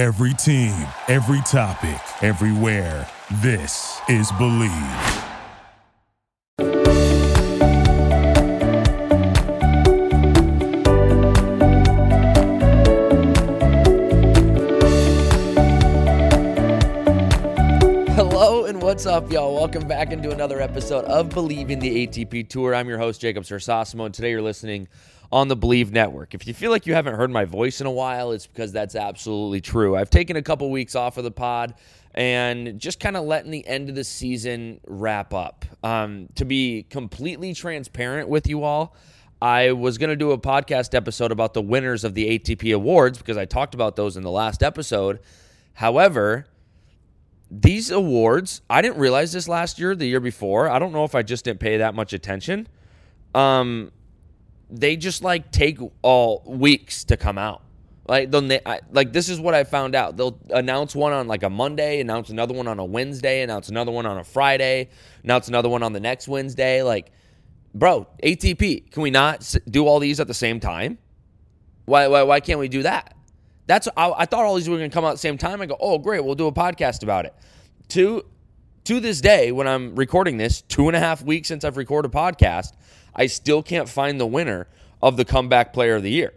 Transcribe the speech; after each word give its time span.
Every 0.00 0.32
team, 0.32 0.72
every 1.08 1.42
topic, 1.42 2.00
everywhere. 2.22 3.06
This 3.42 4.00
is 4.08 4.32
Bleav. 4.32 4.70
Hello 18.14 18.64
and 18.64 18.80
what's 18.80 19.04
up, 19.04 19.30
y'all? 19.30 19.54
Welcome 19.54 19.86
back 19.86 20.12
into 20.12 20.30
another 20.30 20.62
episode 20.62 21.04
of 21.04 21.28
Bleav 21.28 21.68
in 21.68 21.78
the 21.78 22.06
ATP 22.06 22.48
Tour. 22.48 22.74
I'm 22.74 22.88
your 22.88 22.96
host, 22.96 23.20
Jacob 23.20 23.44
Sersosimo, 23.44 24.06
and 24.06 24.14
today 24.14 24.30
you're 24.30 24.40
listening 24.40 24.88
on 25.32 25.48
the 25.48 25.56
Bleav 25.56 25.92
Network. 25.92 26.34
If 26.34 26.46
you 26.46 26.54
feel 26.54 26.70
like 26.70 26.86
you 26.86 26.94
haven't 26.94 27.14
heard 27.14 27.30
my 27.30 27.44
voice 27.44 27.80
in 27.80 27.86
a 27.86 27.90
while, 27.90 28.32
it's 28.32 28.46
because 28.46 28.72
that's 28.72 28.94
absolutely 28.94 29.60
true. 29.60 29.96
I've 29.96 30.10
taken 30.10 30.36
a 30.36 30.42
couple 30.42 30.70
weeks 30.70 30.94
off 30.94 31.16
of 31.18 31.24
the 31.24 31.30
pod 31.30 31.74
and 32.14 32.80
just 32.80 32.98
kind 32.98 33.16
of 33.16 33.24
letting 33.24 33.52
the 33.52 33.66
end 33.66 33.88
of 33.88 33.94
the 33.94 34.02
season 34.02 34.80
wrap 34.86 35.32
up. 35.32 35.64
Um, 35.84 36.28
to 36.34 36.44
be 36.44 36.84
completely 36.90 37.54
transparent 37.54 38.28
with 38.28 38.48
you 38.48 38.64
all, 38.64 38.96
I 39.40 39.72
was 39.72 39.96
going 39.96 40.10
to 40.10 40.16
do 40.16 40.32
a 40.32 40.38
podcast 40.38 40.94
episode 40.94 41.30
about 41.32 41.54
the 41.54 41.62
winners 41.62 42.04
of 42.04 42.14
the 42.14 42.38
ATP 42.38 42.74
Awards 42.74 43.16
because 43.16 43.36
I 43.36 43.44
talked 43.44 43.74
about 43.74 43.96
those 43.96 44.16
in 44.16 44.22
the 44.22 44.30
last 44.30 44.62
episode. 44.62 45.20
However, 45.74 46.46
these 47.50 47.90
awards, 47.90 48.60
I 48.68 48.82
didn't 48.82 48.98
realize 48.98 49.32
this 49.32 49.48
last 49.48 49.78
year, 49.78 49.94
the 49.94 50.06
year 50.06 50.20
before. 50.20 50.68
I 50.68 50.78
don't 50.78 50.92
know 50.92 51.04
if 51.04 51.14
I 51.14 51.22
just 51.22 51.44
didn't 51.44 51.60
pay 51.60 51.78
that 51.78 51.94
much 51.94 52.12
attention. 52.12 52.68
Um, 53.34 53.92
they 54.70 54.96
just 54.96 55.22
like 55.22 55.50
take 55.50 55.78
all 56.02 56.42
weeks 56.46 57.04
to 57.04 57.16
come 57.16 57.38
out. 57.38 57.62
Like 58.08 58.30
they, 58.30 58.60
like 58.90 59.12
this 59.12 59.28
is 59.28 59.38
what 59.38 59.54
I 59.54 59.64
found 59.64 59.94
out. 59.94 60.16
They'll 60.16 60.38
announce 60.50 60.96
one 60.96 61.12
on 61.12 61.28
like 61.28 61.42
a 61.42 61.50
Monday, 61.50 62.00
announce 62.00 62.28
another 62.30 62.54
one 62.54 62.66
on 62.66 62.78
a 62.78 62.84
Wednesday, 62.84 63.42
announce 63.42 63.68
another 63.68 63.92
one 63.92 64.04
on 64.04 64.18
a 64.18 64.24
Friday, 64.24 64.88
announce 65.22 65.48
another 65.48 65.68
one 65.68 65.82
on 65.82 65.92
the 65.92 66.00
next 66.00 66.26
Wednesday. 66.26 66.82
Like, 66.82 67.12
bro, 67.72 68.08
ATP, 68.22 68.90
can 68.90 69.02
we 69.02 69.10
not 69.10 69.54
do 69.68 69.86
all 69.86 70.00
these 70.00 70.18
at 70.18 70.26
the 70.26 70.34
same 70.34 70.58
time? 70.58 70.98
Why 71.84 72.08
why 72.08 72.22
why 72.24 72.40
can't 72.40 72.58
we 72.58 72.68
do 72.68 72.82
that? 72.82 73.16
That's 73.66 73.86
I, 73.96 74.10
I 74.10 74.26
thought 74.26 74.44
all 74.44 74.56
these 74.56 74.68
were 74.68 74.76
going 74.76 74.90
to 74.90 74.94
come 74.94 75.04
out 75.04 75.10
at 75.10 75.14
the 75.14 75.18
same 75.18 75.38
time. 75.38 75.60
I 75.60 75.66
go, 75.66 75.76
oh 75.78 75.98
great, 75.98 76.24
we'll 76.24 76.34
do 76.34 76.48
a 76.48 76.52
podcast 76.52 77.04
about 77.04 77.26
it. 77.26 77.34
To 77.90 78.24
to 78.84 78.98
this 78.98 79.20
day, 79.20 79.52
when 79.52 79.68
I'm 79.68 79.94
recording 79.94 80.36
this, 80.36 80.62
two 80.62 80.88
and 80.88 80.96
a 80.96 81.00
half 81.00 81.22
weeks 81.22 81.46
since 81.46 81.64
I've 81.64 81.76
recorded 81.76 82.12
a 82.12 82.16
podcast, 82.16 82.72
I 83.20 83.26
still 83.26 83.62
can't 83.62 83.86
find 83.86 84.18
the 84.18 84.26
winner 84.26 84.66
of 85.02 85.18
the 85.18 85.26
comeback 85.26 85.74
player 85.74 85.96
of 85.96 86.02
the 86.02 86.10
year. 86.10 86.32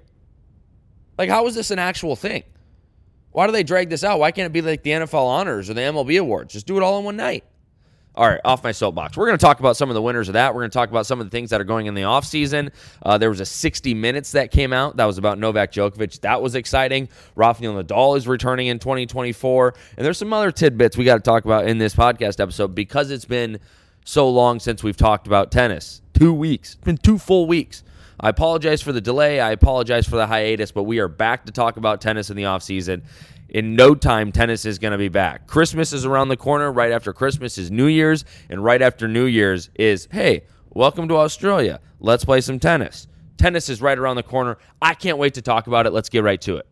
Like, 1.18 1.30
how 1.30 1.48
is 1.48 1.56
this 1.56 1.72
an 1.72 1.80
actual 1.80 2.18
thing? 2.18 2.44
Why 3.32 3.46
do 3.46 3.54
they 3.54 3.64
drag 3.64 3.90
this 3.90 4.04
out? 4.04 4.20
Why 4.20 4.32
can't 4.32 4.48
it 4.48 4.52
be 4.52 4.62
like 4.62 4.84
the 4.84 4.90
NFL 4.90 5.26
honors 5.26 5.70
or 5.70 5.76
the 5.76 5.82
MLB 5.82 6.20
awards? 6.20 6.52
Just 6.52 6.68
do 6.68 6.76
it 6.76 6.84
all 6.84 7.00
in 7.00 7.06
one 7.06 7.16
night. 7.16 7.46
All 8.16 8.28
right, 8.28 8.42
off 8.44 8.66
my 8.66 8.74
soapbox. 8.74 9.16
We're 9.16 9.28
going 9.28 9.38
to 9.38 9.42
talk 9.42 9.62
about 9.62 9.78
some 9.78 9.90
of 9.90 9.94
the 9.94 10.02
winners 10.02 10.28
of 10.28 10.34
that. 10.34 10.54
We're 10.54 10.60
going 10.60 10.72
to 10.72 10.78
talk 10.78 10.90
about 10.90 11.06
some 11.06 11.22
of 11.22 11.26
the 11.26 11.30
things 11.30 11.52
that 11.52 11.62
are 11.62 11.64
going 11.64 11.86
in 11.86 11.94
the 11.94 12.02
offseason. 12.02 12.74
Uh, 13.02 13.18
there 13.18 13.30
was 13.30 13.40
a 13.40 13.46
60 13.46 13.94
Minutes 13.94 14.34
that 14.34 14.52
came 14.52 14.74
out. 14.74 14.98
That 14.98 15.06
was 15.06 15.18
about 15.18 15.40
Novak 15.40 15.72
Djokovic. 15.72 16.20
That 16.20 16.42
was 16.42 16.54
exciting. 16.54 17.08
Rafael 17.38 17.82
Nadal 17.82 18.18
is 18.18 18.28
returning 18.28 18.68
in 18.68 18.78
2024. 18.78 19.74
And 19.96 20.06
there's 20.06 20.18
some 20.18 20.34
other 20.34 20.52
tidbits 20.52 20.98
we 20.98 21.06
got 21.06 21.16
to 21.16 21.22
talk 21.22 21.46
about 21.46 21.66
in 21.66 21.78
this 21.78 21.96
podcast 21.96 22.42
episode 22.42 22.76
because 22.76 23.10
it's 23.10 23.24
been 23.24 23.62
so 24.04 24.30
long 24.30 24.60
since 24.60 24.84
we've 24.84 24.98
talked 24.98 25.28
about 25.28 25.50
tennis. 25.50 26.03
Two 26.14 26.34
weeks. 26.34 26.74
It's 26.76 26.84
been 26.84 26.98
two 26.98 27.18
full 27.18 27.48
weeks. 27.48 27.84
I 28.20 28.30
apologize 28.30 28.82
for 28.82 28.92
the 28.92 29.02
delay. 29.02 29.40
I 29.40 29.52
apologize 29.52 30.08
for 30.08 30.16
the 30.16 30.28
hiatus, 30.28 30.72
but 30.72 30.84
we 30.84 31.00
are 31.00 31.08
back 31.08 31.46
to 31.46 31.52
talk 31.52 31.78
about 31.78 32.02
tennis 32.02 32.30
in 32.30 32.38
the 32.38 32.44
offseason. 32.44 33.04
In 33.50 33.76
no 33.76 33.96
time, 33.96 34.32
tennis 34.32 34.66
is 34.66 34.80
going 34.80 34.94
to 34.94 34.98
be 34.98 35.10
back. 35.10 35.48
Christmas 35.48 35.92
is 35.94 36.06
around 36.06 36.30
the 36.30 36.38
corner. 36.38 36.72
Right 36.72 36.92
after 36.92 37.14
Christmas 37.14 37.58
is 37.58 37.72
New 37.72 37.88
Year's. 37.88 38.26
And 38.50 38.64
right 38.64 38.82
after 38.82 39.08
New 39.08 39.26
Year's 39.26 39.70
is, 39.76 40.08
hey, 40.12 40.44
welcome 40.70 41.08
to 41.10 41.18
Australia. 41.18 41.80
Let's 42.00 42.26
play 42.26 42.42
some 42.42 42.60
tennis. 42.60 43.08
Tennis 43.38 43.68
is 43.70 43.82
right 43.82 43.98
around 43.98 44.16
the 44.16 44.24
corner. 44.24 44.58
I 44.82 44.94
can't 44.94 45.18
wait 45.18 45.34
to 45.36 45.42
talk 45.42 45.68
about 45.68 45.86
it. 45.86 45.94
Let's 45.94 46.10
get 46.10 46.24
right 46.24 46.40
to 46.42 46.58
it. 46.58 46.68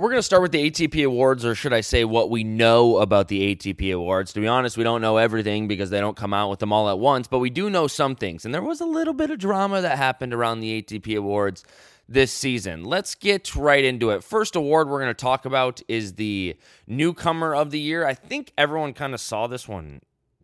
We're 0.00 0.08
going 0.08 0.20
to 0.20 0.22
start 0.22 0.40
with 0.40 0.52
the 0.52 0.70
ATP 0.70 1.04
Awards, 1.04 1.44
or 1.44 1.54
should 1.54 1.74
I 1.74 1.82
say 1.82 2.06
what 2.06 2.30
we 2.30 2.42
know 2.42 2.96
about 2.96 3.28
the 3.28 3.54
ATP 3.54 3.94
Awards. 3.94 4.32
To 4.32 4.40
be 4.40 4.46
honest, 4.46 4.78
we 4.78 4.82
don't 4.82 5.02
know 5.02 5.18
everything 5.18 5.68
because 5.68 5.90
they 5.90 6.00
don't 6.00 6.16
come 6.16 6.32
out 6.32 6.48
with 6.48 6.58
them 6.58 6.72
all 6.72 6.88
at 6.88 6.98
once, 6.98 7.28
but 7.28 7.38
we 7.38 7.50
do 7.50 7.68
know 7.68 7.86
some 7.86 8.16
things. 8.16 8.46
And 8.46 8.54
there 8.54 8.62
was 8.62 8.80
a 8.80 8.86
little 8.86 9.12
bit 9.12 9.30
of 9.30 9.38
drama 9.38 9.82
that 9.82 9.98
happened 9.98 10.32
around 10.32 10.60
the 10.60 10.80
ATP 10.80 11.18
Awards 11.18 11.64
this 12.08 12.32
season. 12.32 12.82
Let's 12.82 13.14
get 13.14 13.54
right 13.54 13.84
into 13.84 14.08
it. 14.08 14.24
First 14.24 14.56
award 14.56 14.88
we're 14.88 15.02
going 15.02 15.10
to 15.10 15.22
talk 15.22 15.44
about 15.44 15.82
is 15.86 16.14
the 16.14 16.56
newcomer 16.86 17.54
of 17.54 17.70
the 17.70 17.78
year. 17.78 18.06
I 18.06 18.14
think 18.14 18.54
everyone 18.56 18.94
kind 18.94 19.12
of 19.12 19.20
saw 19.20 19.48
this 19.48 19.68
one 19.68 20.00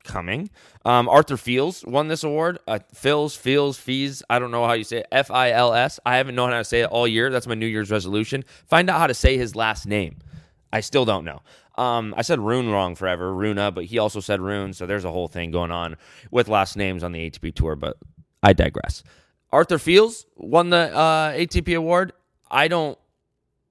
coming. 0.07 0.51
Um, 0.85 1.09
Arthur 1.09 1.37
Fils 1.37 1.85
won 1.85 2.09
this 2.09 2.25
award. 2.25 2.59
Uh, 2.67 2.79
Fils, 2.95 3.37
Fields, 3.37 3.79
Fees. 3.79 4.23
I 4.31 4.39
don't 4.39 4.51
know 4.51 4.67
how 4.67 4.73
you 4.73 4.85
say 4.85 4.99
it. 4.99 5.07
F 5.13 5.31
I 5.31 5.51
L 5.51 5.75
S. 5.75 6.01
I 6.07 6.17
haven't 6.17 6.35
known 6.35 6.51
how 6.53 6.59
to 6.59 6.65
say 6.65 6.81
it 6.81 6.87
all 6.87 7.07
year. 7.07 7.31
That's 7.31 7.47
my 7.47 7.55
New 7.55 7.67
Year's 7.67 7.91
resolution. 7.91 8.45
Find 8.67 8.89
out 8.89 8.99
how 8.99 9.07
to 9.07 9.15
say 9.15 9.37
his 9.37 9.55
last 9.55 9.87
name. 9.87 10.19
I 10.73 10.81
still 10.81 11.05
don't 11.05 11.25
know. 11.25 11.43
Um, 11.77 12.15
I 12.17 12.23
said 12.23 12.41
Rune 12.41 12.71
wrong 12.71 12.95
forever, 12.95 13.35
Runa, 13.35 13.71
but 13.71 13.85
he 13.85 13.99
also 13.99 14.21
said 14.21 14.41
Rune. 14.41 14.73
So 14.73 14.87
there's 14.87 15.05
a 15.05 15.11
whole 15.11 15.29
thing 15.29 15.51
going 15.51 15.71
on 15.71 15.97
with 16.31 16.49
last 16.49 16.77
names 16.77 17.03
on 17.03 17.13
the 17.13 17.31
ATP 17.31 17.55
tour. 17.55 17.77
But 17.77 17.97
I 18.43 18.53
digress. 18.53 19.03
Arthur 19.53 19.79
Fils 19.79 20.27
won 20.37 20.71
the 20.71 20.95
uh, 20.97 21.33
ATP 21.33 21.77
award. 21.77 22.13
I 22.51 22.69
don't 22.69 22.99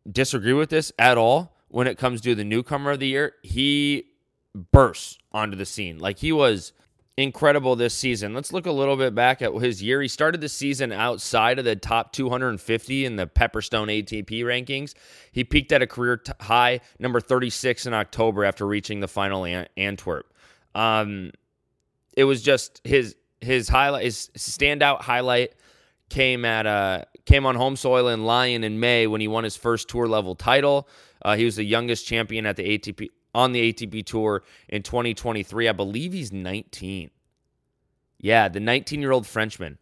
disagree 0.09 0.53
with 0.53 0.69
this 0.69 0.91
at 1.00 1.17
all 1.17 1.56
when 1.69 1.88
it 1.88 1.97
comes 1.97 2.22
to 2.22 2.35
the 2.35 2.44
newcomer 2.44 2.91
of 2.91 3.00
the 3.00 3.07
year. 3.07 3.34
He 3.44 4.06
bursts 4.55 5.17
onto 5.31 5.57
the 5.57 5.66
scene. 5.66 5.99
Like 5.99 6.19
he 6.19 6.31
was 6.31 6.73
incredible 7.17 7.75
this 7.75 7.93
season. 7.93 8.33
Let's 8.33 8.51
look 8.51 8.66
a 8.66 8.71
little 8.71 8.97
bit 8.97 9.16
back 9.16 9.41
at 9.41 9.53
his 9.53 9.81
year. 9.81 10.01
He 10.01 10.07
started 10.07 10.41
the 10.41 10.49
season 10.49 10.91
outside 10.91 11.59
of 11.59 11.66
the 11.66 11.75
top 11.75 12.11
250 12.13 13.05
in 13.05 13.16
the 13.16 13.27
Pepperstone 13.27 14.03
ATP 14.03 14.41
rankings. 14.43 14.93
He 15.31 15.43
peaked 15.43 15.71
at 15.71 15.81
a 15.81 15.88
career 15.88 16.17
t- 16.17 16.33
high, 16.41 16.81
number 16.99 17.21
36 17.21 17.85
in 17.85 17.93
October 17.93 18.43
after 18.43 18.66
reaching 18.66 18.99
the 18.99 19.07
final 19.07 19.45
An- 19.45 19.67
Antwerp. 19.77 20.33
Um, 20.73 21.31
it 22.17 22.25
was 22.25 22.41
just 22.41 22.81
his 22.83 23.16
his 23.41 23.69
highlight, 23.69 24.03
his 24.03 24.29
standout 24.37 25.01
highlight 25.01 25.53
came 26.09 26.45
at 26.45 26.66
uh 26.66 27.03
came 27.25 27.45
on 27.45 27.55
home 27.55 27.75
soil 27.75 28.09
in 28.09 28.25
Lyon 28.25 28.63
in 28.63 28.79
May 28.79 29.07
when 29.07 29.22
he 29.22 29.27
won 29.27 29.43
his 29.43 29.55
first 29.55 29.87
tour 29.89 30.07
level 30.07 30.35
title. 30.35 30.87
Uh, 31.23 31.35
he 31.35 31.45
was 31.45 31.55
the 31.55 31.63
youngest 31.63 32.05
champion 32.05 32.45
at 32.45 32.55
the 32.55 32.77
ATP 32.77 33.09
on 33.35 33.51
the 33.51 33.72
ATP 33.72 34.06
tour 34.06 34.44
in 34.69 34.81
2023. 34.81 35.68
I 35.68 35.72
believe 35.73 36.13
he's 36.13 36.31
19. 36.31 37.12
Yeah, 38.18 38.47
the 38.47 38.62
19 38.62 39.01
year 39.01 39.12
old 39.12 39.28
Frenchman. 39.28 39.78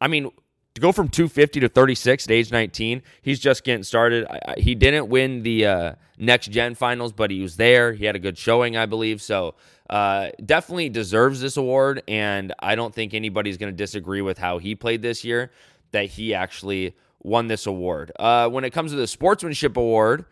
I 0.00 0.06
mean, 0.06 0.30
to 0.74 0.80
go 0.80 0.92
from 0.92 1.08
250 1.08 1.60
to 1.60 1.68
36 1.68 2.26
at 2.26 2.30
age 2.30 2.52
19, 2.52 3.02
he's 3.20 3.40
just 3.40 3.64
getting 3.64 3.82
started. 3.82 4.26
I, 4.30 4.40
I, 4.46 4.60
he 4.60 4.76
didn't 4.76 5.08
win 5.08 5.42
the 5.42 5.66
uh, 5.66 5.92
next 6.18 6.52
gen 6.52 6.76
finals, 6.76 7.12
but 7.12 7.32
he 7.32 7.42
was 7.42 7.56
there. 7.56 7.92
He 7.92 8.04
had 8.04 8.14
a 8.14 8.20
good 8.20 8.38
showing, 8.38 8.76
I 8.76 8.86
believe. 8.86 9.20
So 9.20 9.56
uh, 9.90 10.30
definitely 10.46 10.88
deserves 10.88 11.40
this 11.40 11.56
award. 11.56 12.02
And 12.06 12.54
I 12.60 12.76
don't 12.76 12.94
think 12.94 13.12
anybody's 13.12 13.56
going 13.56 13.72
to 13.72 13.76
disagree 13.76 14.22
with 14.22 14.38
how 14.38 14.58
he 14.58 14.76
played 14.76 15.02
this 15.02 15.24
year, 15.24 15.50
that 15.90 16.06
he 16.06 16.32
actually 16.32 16.94
won 17.24 17.48
this 17.48 17.66
award. 17.66 18.12
Uh, 18.16 18.48
when 18.48 18.62
it 18.62 18.70
comes 18.70 18.92
to 18.92 18.96
the 18.96 19.08
sportsmanship 19.08 19.76
award, 19.76 20.26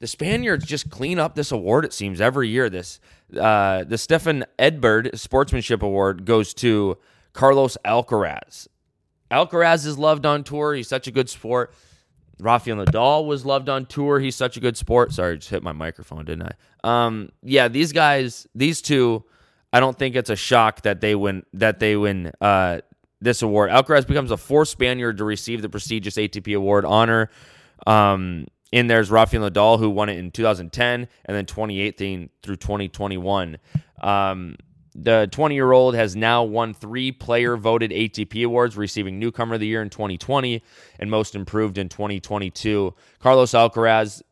the 0.00 0.06
Spaniards 0.06 0.64
just 0.64 0.90
clean 0.90 1.18
up 1.18 1.34
this 1.34 1.52
award. 1.52 1.84
It 1.84 1.92
seems 1.92 2.20
every 2.20 2.48
year. 2.48 2.68
This 2.68 3.00
uh, 3.38 3.84
the 3.84 3.98
Stefan 3.98 4.44
Edberg 4.58 5.16
Sportsmanship 5.18 5.82
Award 5.82 6.24
goes 6.24 6.54
to 6.54 6.98
Carlos 7.32 7.76
Alcaraz. 7.84 8.68
Alcaraz 9.30 9.86
is 9.86 9.98
loved 9.98 10.26
on 10.26 10.44
tour. 10.44 10.74
He's 10.74 10.88
such 10.88 11.06
a 11.06 11.10
good 11.10 11.28
sport. 11.28 11.74
Rafael 12.40 12.76
Nadal 12.76 13.26
was 13.26 13.44
loved 13.44 13.68
on 13.68 13.86
tour. 13.86 14.20
He's 14.20 14.36
such 14.36 14.56
a 14.56 14.60
good 14.60 14.76
sport. 14.76 15.12
Sorry, 15.12 15.34
I 15.34 15.36
just 15.36 15.50
hit 15.50 15.62
my 15.62 15.72
microphone, 15.72 16.24
didn't 16.24 16.52
I? 16.82 17.06
Um, 17.06 17.30
yeah, 17.42 17.68
these 17.68 17.92
guys, 17.92 18.46
these 18.54 18.82
two, 18.82 19.24
I 19.72 19.80
don't 19.80 19.98
think 19.98 20.16
it's 20.16 20.30
a 20.30 20.36
shock 20.36 20.82
that 20.82 21.00
they 21.00 21.14
win 21.14 21.44
that 21.54 21.78
they 21.78 21.96
win 21.96 22.32
uh, 22.40 22.80
this 23.20 23.42
award. 23.42 23.70
Alcaraz 23.70 24.06
becomes 24.06 24.30
the 24.30 24.38
fourth 24.38 24.68
Spaniard 24.68 25.18
to 25.18 25.24
receive 25.24 25.62
the 25.62 25.68
prestigious 25.68 26.16
ATP 26.16 26.56
award 26.56 26.84
honor. 26.84 27.30
Um, 27.86 28.46
in 28.74 28.88
there's 28.88 29.08
Rafael 29.08 29.48
Nadal, 29.48 29.78
who 29.78 29.88
won 29.88 30.08
it 30.08 30.18
in 30.18 30.32
2010 30.32 31.06
and 31.26 31.36
then 31.36 31.46
2018 31.46 32.28
through 32.42 32.56
2021. 32.56 33.56
Um, 34.02 34.56
the 34.96 35.28
20 35.30 35.54
year 35.54 35.70
old 35.70 35.94
has 35.94 36.16
now 36.16 36.42
won 36.42 36.74
three 36.74 37.12
player 37.12 37.56
voted 37.56 37.92
ATP 37.92 38.44
awards, 38.44 38.76
receiving 38.76 39.20
Newcomer 39.20 39.54
of 39.54 39.60
the 39.60 39.68
Year 39.68 39.80
in 39.80 39.90
2020 39.90 40.60
and 40.98 41.08
Most 41.08 41.36
Improved 41.36 41.78
in 41.78 41.88
2022. 41.88 42.92
Carlos 43.20 43.52
Alcaraz, 43.52 44.22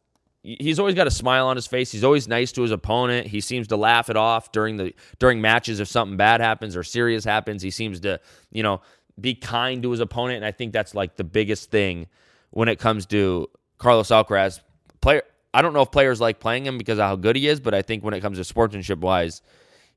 he's 0.43 0.81
always 0.81 0.97
got 0.97 1.07
a 1.07 1.13
smile 1.13 1.47
on 1.47 1.55
his 1.55 1.69
face. 1.69 1.93
He's 1.93 2.03
always 2.03 2.27
nice 2.27 2.51
to 2.53 2.63
his 2.63 2.73
opponent. 2.73 3.29
He 3.29 3.41
seems 3.41 3.69
to 3.69 3.77
laugh 3.77 4.11
it 4.11 4.17
off 4.17 4.51
during 4.51 4.77
the 4.77 4.93
during 5.21 5.41
matches 5.41 5.79
if 5.79 5.87
something 5.87 6.17
bad 6.17 6.41
happens 6.41 6.75
or 6.77 6.83
serious 6.83 7.25
happens. 7.25 7.63
He 7.63 7.71
seems 7.71 8.01
to, 8.01 8.19
you 8.51 8.65
know, 8.65 8.81
be 9.21 9.37
kind 9.37 9.85
to 9.85 9.93
his 9.93 10.01
opponent, 10.01 10.39
and 10.39 10.45
I 10.45 10.51
think 10.51 10.73
that's 10.73 10.97
like 10.97 11.15
the 11.15 11.23
biggest 11.23 11.71
thing 11.71 12.09
when 12.51 12.67
it 12.67 12.81
comes 12.81 13.07
to 13.07 13.49
Carlos 13.83 14.09
Alcaraz, 14.09 14.61
player 15.01 15.23
I 15.53 15.61
don't 15.61 15.75
know 15.75 15.83
if 15.83 15.91
players 15.91 16.21
like 16.21 16.39
playing 16.39 16.65
him 16.65 16.79
because 16.79 16.99
of 16.99 17.05
how 17.05 17.17
good 17.17 17.37
he 17.37 17.49
is, 17.49 17.61
but 17.61 17.75
I 17.75 17.83
think 17.83 18.05
when 18.05 18.15
it 18.15 18.21
comes 18.21 18.39
to 18.39 18.45
sportsmanship 18.45 19.01
wise, 19.01 19.43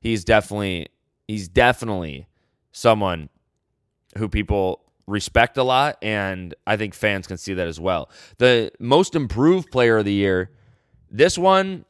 he's 0.00 0.24
definitely 0.24 0.88
he's 1.28 1.48
definitely 1.48 2.26
someone 2.72 3.28
who 4.18 4.28
people 4.28 4.82
respect 5.06 5.56
a 5.56 5.62
lot, 5.62 5.98
and 6.02 6.52
I 6.66 6.76
think 6.76 6.94
fans 6.94 7.28
can 7.28 7.36
see 7.36 7.54
that 7.54 7.68
as 7.68 7.78
well. 7.78 8.10
The 8.38 8.72
most 8.80 9.14
improved 9.14 9.70
player 9.70 9.98
of 9.98 10.04
the 10.04 10.12
year, 10.12 10.50
this 11.08 11.38
one, 11.38 11.84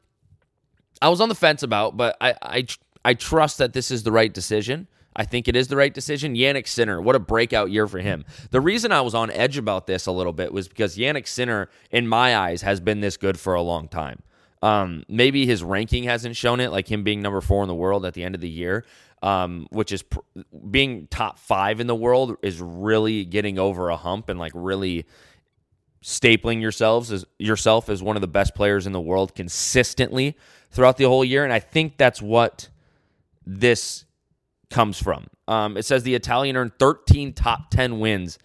I 1.01 1.09
was 1.09 1.23
on 1.23 1.31
the 1.31 1.35
fence 1.35 1.63
about, 1.63 1.97
but 1.97 2.17
I 2.21 2.35
I, 2.43 2.67
I 3.07 3.15
trust 3.15 3.57
that 3.59 3.73
this 3.73 3.91
is 3.91 4.03
the 4.03 4.13
right 4.13 4.33
decision. 4.33 4.87
I 5.17 5.25
think 5.25 5.49
it 5.49 5.57
is 5.57 5.69
the 5.69 5.77
right 5.77 5.93
decision. 5.93 6.35
Jannik 6.35 6.69
Sinner, 6.69 7.01
what 7.01 7.17
a 7.17 7.19
breakout 7.19 7.71
year 7.71 7.89
for 7.89 7.99
him. 7.99 8.25
The 8.51 8.61
reason 8.61 8.93
I 8.93 9.01
was 9.01 9.15
on 9.15 9.31
edge 9.31 9.57
about 9.57 9.87
this 9.87 10.07
a 10.07 10.13
little 10.13 10.35
bit 10.35 10.53
was 10.53 10.69
because 10.69 10.97
Jannik 10.97 11.27
Sinner, 11.27 11.71
in 11.91 12.07
my 12.07 12.37
eyes, 12.37 12.63
has 12.63 12.81
been 12.81 13.01
this 13.01 13.17
good 13.17 13.41
for 13.41 13.55
a 13.55 13.63
long 13.63 13.89
time. 13.89 14.23
Um, 14.63 15.05
maybe 15.09 15.47
his 15.47 15.63
ranking 15.63 16.05
hasn't 16.05 16.37
shown 16.37 16.61
it, 16.61 16.71
like 16.71 16.91
him 16.91 17.03
being 17.03 17.23
number 17.23 17.41
four 17.41 17.63
in 17.63 17.69
the 17.69 17.75
world 17.75 18.05
at 18.05 18.15
the 18.15 18.25
end 18.25 18.35
of 18.35 18.41
the 18.41 18.49
year, 18.49 18.85
um, 19.23 19.67
which 19.71 19.93
is 19.93 20.03
pr- 20.03 20.21
being 20.71 21.09
top 21.09 21.39
five 21.39 21.81
in 21.81 21.87
the 21.87 21.95
world 21.95 22.37
is 22.43 22.61
really 22.61 23.25
getting 23.25 23.59
over 23.59 23.89
a 23.89 23.97
hump 23.97 24.29
and 24.29 24.39
like 24.39 24.53
really 24.55 25.07
stapling 26.03 26.61
yourselves 26.61 27.11
as 27.11 27.25
yourself 27.39 27.89
as 27.89 28.03
one 28.03 28.17
of 28.17 28.23
the 28.23 28.29
best 28.29 28.55
players 28.55 28.87
in 28.87 28.93
the 28.93 29.01
world 29.01 29.35
consistently 29.35 30.37
throughout 30.71 30.97
the 30.97 31.05
whole 31.05 31.25
year. 31.25 31.45
And 31.45 31.53
I 31.53 31.61
think 31.61 31.97
that's 31.97 32.23
what 32.23 32.69
this 33.45 34.06
comes 34.71 35.01
from. 35.01 35.27
Um, 35.49 35.77
it 35.77 35.85
says 35.85 36.03
the 36.03 36.15
Italian 36.15 36.57
earned 36.57 36.73
13 36.79 37.33
top 37.33 37.71
10 37.71 38.01
wins 38.01 38.39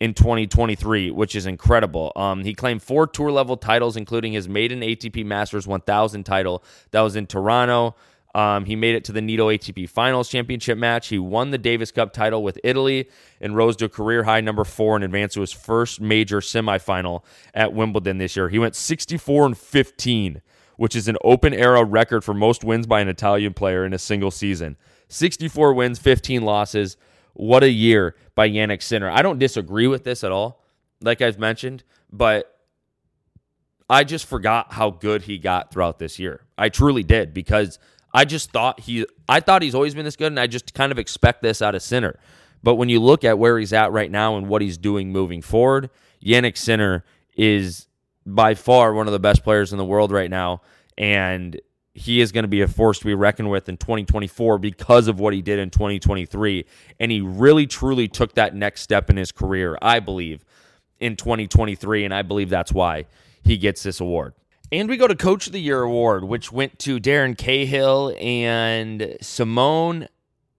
in 0.00 0.14
2023, 0.14 1.10
which 1.10 1.34
is 1.34 1.46
incredible. 1.46 2.12
Um, 2.16 2.44
he 2.44 2.54
claimed 2.54 2.82
four 2.82 3.06
tour 3.06 3.30
level 3.30 3.56
titles, 3.56 3.96
including 3.96 4.32
his 4.32 4.48
maiden 4.48 4.80
ATP 4.80 5.24
Masters 5.24 5.66
1000 5.66 6.24
title 6.24 6.62
that 6.90 7.00
was 7.00 7.16
in 7.16 7.26
Toronto. 7.26 7.94
Um, 8.34 8.64
he 8.64 8.74
made 8.74 8.96
it 8.96 9.04
to 9.04 9.12
the 9.12 9.20
Nitto 9.20 9.54
ATP 9.54 9.88
Finals 9.88 10.28
Championship 10.28 10.76
match. 10.76 11.08
He 11.08 11.18
won 11.18 11.52
the 11.52 11.58
Davis 11.58 11.92
Cup 11.92 12.12
title 12.12 12.42
with 12.42 12.58
Italy 12.64 13.08
and 13.40 13.56
rose 13.56 13.76
to 13.76 13.84
a 13.84 13.88
career 13.88 14.24
high 14.24 14.40
number 14.40 14.64
four 14.64 14.96
and 14.96 15.04
advanced 15.04 15.34
to 15.34 15.40
his 15.40 15.52
first 15.52 16.00
major 16.00 16.40
semifinal 16.40 17.22
at 17.54 17.72
Wimbledon 17.72 18.18
this 18.18 18.34
year. 18.34 18.48
He 18.48 18.58
went 18.58 18.74
64 18.74 19.46
and 19.46 19.56
15, 19.56 20.42
which 20.76 20.96
is 20.96 21.06
an 21.06 21.16
open 21.22 21.54
era 21.54 21.84
record 21.84 22.24
for 22.24 22.34
most 22.34 22.64
wins 22.64 22.88
by 22.88 23.00
an 23.00 23.08
Italian 23.08 23.54
player 23.54 23.84
in 23.86 23.92
a 23.92 23.98
single 23.98 24.32
season. 24.32 24.76
64 25.14 25.74
wins, 25.74 25.98
15 25.98 26.42
losses. 26.42 26.96
What 27.34 27.62
a 27.62 27.70
year 27.70 28.16
by 28.34 28.48
Jannik 28.50 28.82
Sinner. 28.82 29.10
I 29.10 29.22
don't 29.22 29.38
disagree 29.38 29.86
with 29.86 30.04
this 30.04 30.24
at 30.24 30.32
all, 30.32 30.62
like 31.00 31.22
I've 31.22 31.38
mentioned, 31.38 31.84
but 32.12 32.58
I 33.88 34.04
just 34.04 34.26
forgot 34.26 34.72
how 34.72 34.90
good 34.90 35.22
he 35.22 35.38
got 35.38 35.72
throughout 35.72 35.98
this 35.98 36.18
year. 36.18 36.42
I 36.56 36.68
truly 36.68 37.02
did 37.02 37.34
because 37.34 37.78
I 38.12 38.24
just 38.24 38.50
thought 38.50 38.80
he 38.80 39.06
I 39.28 39.40
thought 39.40 39.62
he's 39.62 39.74
always 39.74 39.94
been 39.94 40.04
this 40.04 40.16
good 40.16 40.32
and 40.32 40.40
I 40.40 40.46
just 40.46 40.74
kind 40.74 40.90
of 40.92 40.98
expect 40.98 41.42
this 41.42 41.60
out 41.60 41.74
of 41.74 41.82
Sinner. 41.82 42.18
But 42.62 42.76
when 42.76 42.88
you 42.88 42.98
look 43.00 43.24
at 43.24 43.38
where 43.38 43.58
he's 43.58 43.72
at 43.72 43.92
right 43.92 44.10
now 44.10 44.36
and 44.36 44.48
what 44.48 44.62
he's 44.62 44.78
doing 44.78 45.12
moving 45.12 45.42
forward, 45.42 45.90
Jannik 46.24 46.56
Sinner 46.56 47.04
is 47.36 47.88
by 48.24 48.54
far 48.54 48.94
one 48.94 49.06
of 49.06 49.12
the 49.12 49.18
best 49.18 49.44
players 49.44 49.72
in 49.72 49.78
the 49.78 49.84
world 49.84 50.10
right 50.10 50.30
now 50.30 50.62
and 50.96 51.60
he 51.94 52.20
is 52.20 52.32
going 52.32 52.42
to 52.42 52.48
be 52.48 52.60
a 52.60 52.68
force 52.68 52.98
to 52.98 53.04
be 53.04 53.14
reckoned 53.14 53.50
with 53.50 53.68
in 53.68 53.76
2024 53.76 54.58
because 54.58 55.06
of 55.06 55.20
what 55.20 55.32
he 55.32 55.40
did 55.40 55.60
in 55.60 55.70
2023. 55.70 56.66
And 56.98 57.12
he 57.12 57.20
really, 57.20 57.66
truly 57.66 58.08
took 58.08 58.34
that 58.34 58.54
next 58.54 58.82
step 58.82 59.08
in 59.08 59.16
his 59.16 59.30
career, 59.30 59.78
I 59.80 60.00
believe, 60.00 60.44
in 60.98 61.14
2023. 61.14 62.04
And 62.04 62.12
I 62.12 62.22
believe 62.22 62.50
that's 62.50 62.72
why 62.72 63.06
he 63.44 63.56
gets 63.56 63.84
this 63.84 64.00
award. 64.00 64.34
And 64.72 64.88
we 64.88 64.96
go 64.96 65.06
to 65.06 65.14
Coach 65.14 65.46
of 65.46 65.52
the 65.52 65.60
Year 65.60 65.82
award, 65.82 66.24
which 66.24 66.50
went 66.50 66.80
to 66.80 66.98
Darren 66.98 67.38
Cahill 67.38 68.16
and 68.20 69.16
Simone 69.20 70.08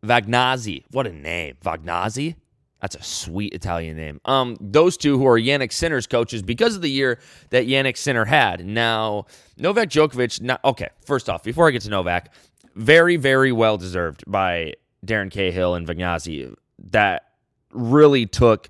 Vagnozzi. 0.02 0.86
What 0.92 1.06
a 1.06 1.12
name, 1.12 1.58
Vagnozzi. 1.62 2.36
That's 2.82 2.96
a 2.96 3.04
sweet 3.04 3.54
Italian 3.54 3.98
name. 3.98 4.22
Um, 4.26 4.58
those 4.60 4.98
two 4.98 5.18
who 5.18 5.26
are 5.28 5.40
Jannik 5.40 5.72
Sinner's 5.72 6.08
coaches 6.08 6.42
because 6.42 6.76
of 6.76 6.82
the 6.82 6.90
year 6.90 7.20
that 7.50 7.66
Jannik 7.66 7.98
Sinner 7.98 8.26
had. 8.26 8.66
Now, 8.66 9.26
Novak 9.58 9.90
Djokovic. 9.90 10.42
Not, 10.42 10.64
okay, 10.64 10.90
first 11.06 11.30
off, 11.30 11.44
before 11.44 11.68
I 11.68 11.72
get 11.72 11.82
to 11.84 11.90
Novak, 11.90 12.34
very, 12.76 13.16
very 13.16 13.52
well 13.52 13.78
deserved 13.78 14.24
by 14.28 14.74
Darren 15.06 15.32
Cahill 15.32 15.76
and 15.76 15.88
Vagnozzi. 15.88 16.54
That 16.92 17.30
really 17.72 18.26
took 18.26 18.70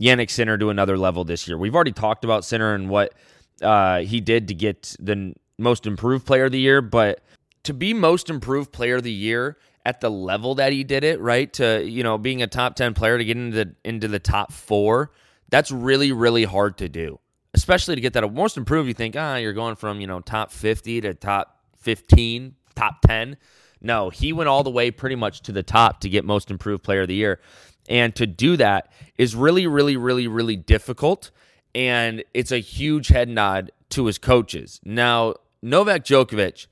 Jannik 0.00 0.30
Sinner 0.30 0.58
to 0.58 0.70
another 0.70 0.98
level 0.98 1.24
this 1.24 1.48
year. 1.48 1.56
We've 1.56 1.74
already 1.74 1.92
talked 1.92 2.24
about 2.24 2.44
Sinner 2.44 2.74
and 2.74 2.88
what 2.90 3.14
uh, 3.62 4.00
he 4.00 4.20
did 4.20 4.48
to 4.48 4.54
get 4.54 4.94
the 5.00 5.34
most 5.58 5.86
improved 5.86 6.26
player 6.26 6.44
of 6.44 6.52
the 6.52 6.60
year, 6.60 6.82
but 6.82 7.22
to 7.64 7.72
be 7.72 7.94
most 7.94 8.30
improved 8.30 8.72
player 8.72 8.96
of 8.96 9.02
the 9.02 9.12
year 9.12 9.56
at 9.86 10.00
the 10.00 10.10
level 10.10 10.56
that 10.56 10.72
he 10.72 10.82
did 10.82 11.04
it, 11.04 11.20
right? 11.20 11.50
To 11.54 11.82
you 11.88 12.02
know, 12.02 12.18
being 12.18 12.42
a 12.42 12.48
top 12.48 12.74
ten 12.74 12.92
player 12.92 13.16
to 13.16 13.24
get 13.24 13.36
into 13.36 13.64
the, 13.64 13.74
into 13.84 14.08
the 14.08 14.18
top 14.18 14.52
four, 14.52 15.12
that's 15.48 15.70
really 15.70 16.10
really 16.10 16.42
hard 16.42 16.76
to 16.78 16.88
do, 16.88 17.20
especially 17.54 17.94
to 17.94 18.00
get 18.00 18.12
that 18.14 18.30
most 18.34 18.56
improved. 18.56 18.88
You 18.88 18.94
think, 18.94 19.14
ah, 19.16 19.36
you're 19.36 19.52
going 19.52 19.76
from 19.76 20.00
you 20.00 20.08
know 20.08 20.20
top 20.20 20.50
fifty 20.50 21.00
to 21.00 21.14
top 21.14 21.60
fifteen, 21.78 22.56
top 22.74 23.00
ten. 23.06 23.36
No, 23.80 24.10
he 24.10 24.32
went 24.32 24.48
all 24.48 24.64
the 24.64 24.70
way 24.70 24.90
pretty 24.90 25.14
much 25.14 25.42
to 25.42 25.52
the 25.52 25.62
top 25.62 26.00
to 26.00 26.08
get 26.08 26.24
most 26.24 26.50
improved 26.50 26.82
player 26.82 27.02
of 27.02 27.08
the 27.08 27.14
year. 27.14 27.40
And 27.88 28.12
to 28.16 28.26
do 28.26 28.56
that 28.56 28.90
is 29.16 29.36
really, 29.36 29.68
really, 29.68 29.96
really, 29.96 30.26
really 30.26 30.56
difficult. 30.56 31.30
And 31.72 32.24
it's 32.34 32.50
a 32.50 32.58
huge 32.58 33.08
head 33.08 33.28
nod 33.28 33.70
to 33.90 34.06
his 34.06 34.18
coaches. 34.18 34.80
Now, 34.84 35.34
Novak 35.62 36.04
Djokovic 36.04 36.66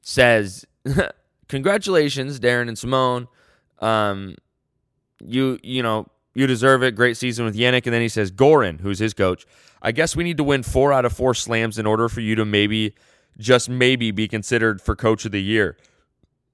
says 0.00 0.64
congratulations, 1.48 2.38
Darren 2.40 2.68
and 2.68 2.78
Simone. 2.78 3.28
Um, 3.80 4.36
you 5.20 5.58
you 5.62 5.82
know 5.82 6.06
you 6.38 6.46
deserve 6.46 6.82
it. 6.84 6.94
Great 6.94 7.16
season 7.16 7.44
with 7.44 7.56
Jannik, 7.56 7.84
And 7.84 7.92
then 7.92 8.00
he 8.00 8.08
says, 8.08 8.30
Goran, 8.30 8.80
who's 8.80 9.00
his 9.00 9.12
coach, 9.12 9.44
I 9.82 9.90
guess 9.90 10.14
we 10.14 10.22
need 10.22 10.36
to 10.36 10.44
win 10.44 10.62
four 10.62 10.92
out 10.92 11.04
of 11.04 11.12
four 11.12 11.34
slams 11.34 11.78
in 11.78 11.86
order 11.86 12.08
for 12.08 12.20
you 12.20 12.36
to 12.36 12.44
maybe, 12.44 12.94
just 13.38 13.68
maybe, 13.68 14.12
be 14.12 14.28
considered 14.28 14.80
for 14.80 14.94
coach 14.94 15.24
of 15.24 15.32
the 15.32 15.42
year. 15.42 15.76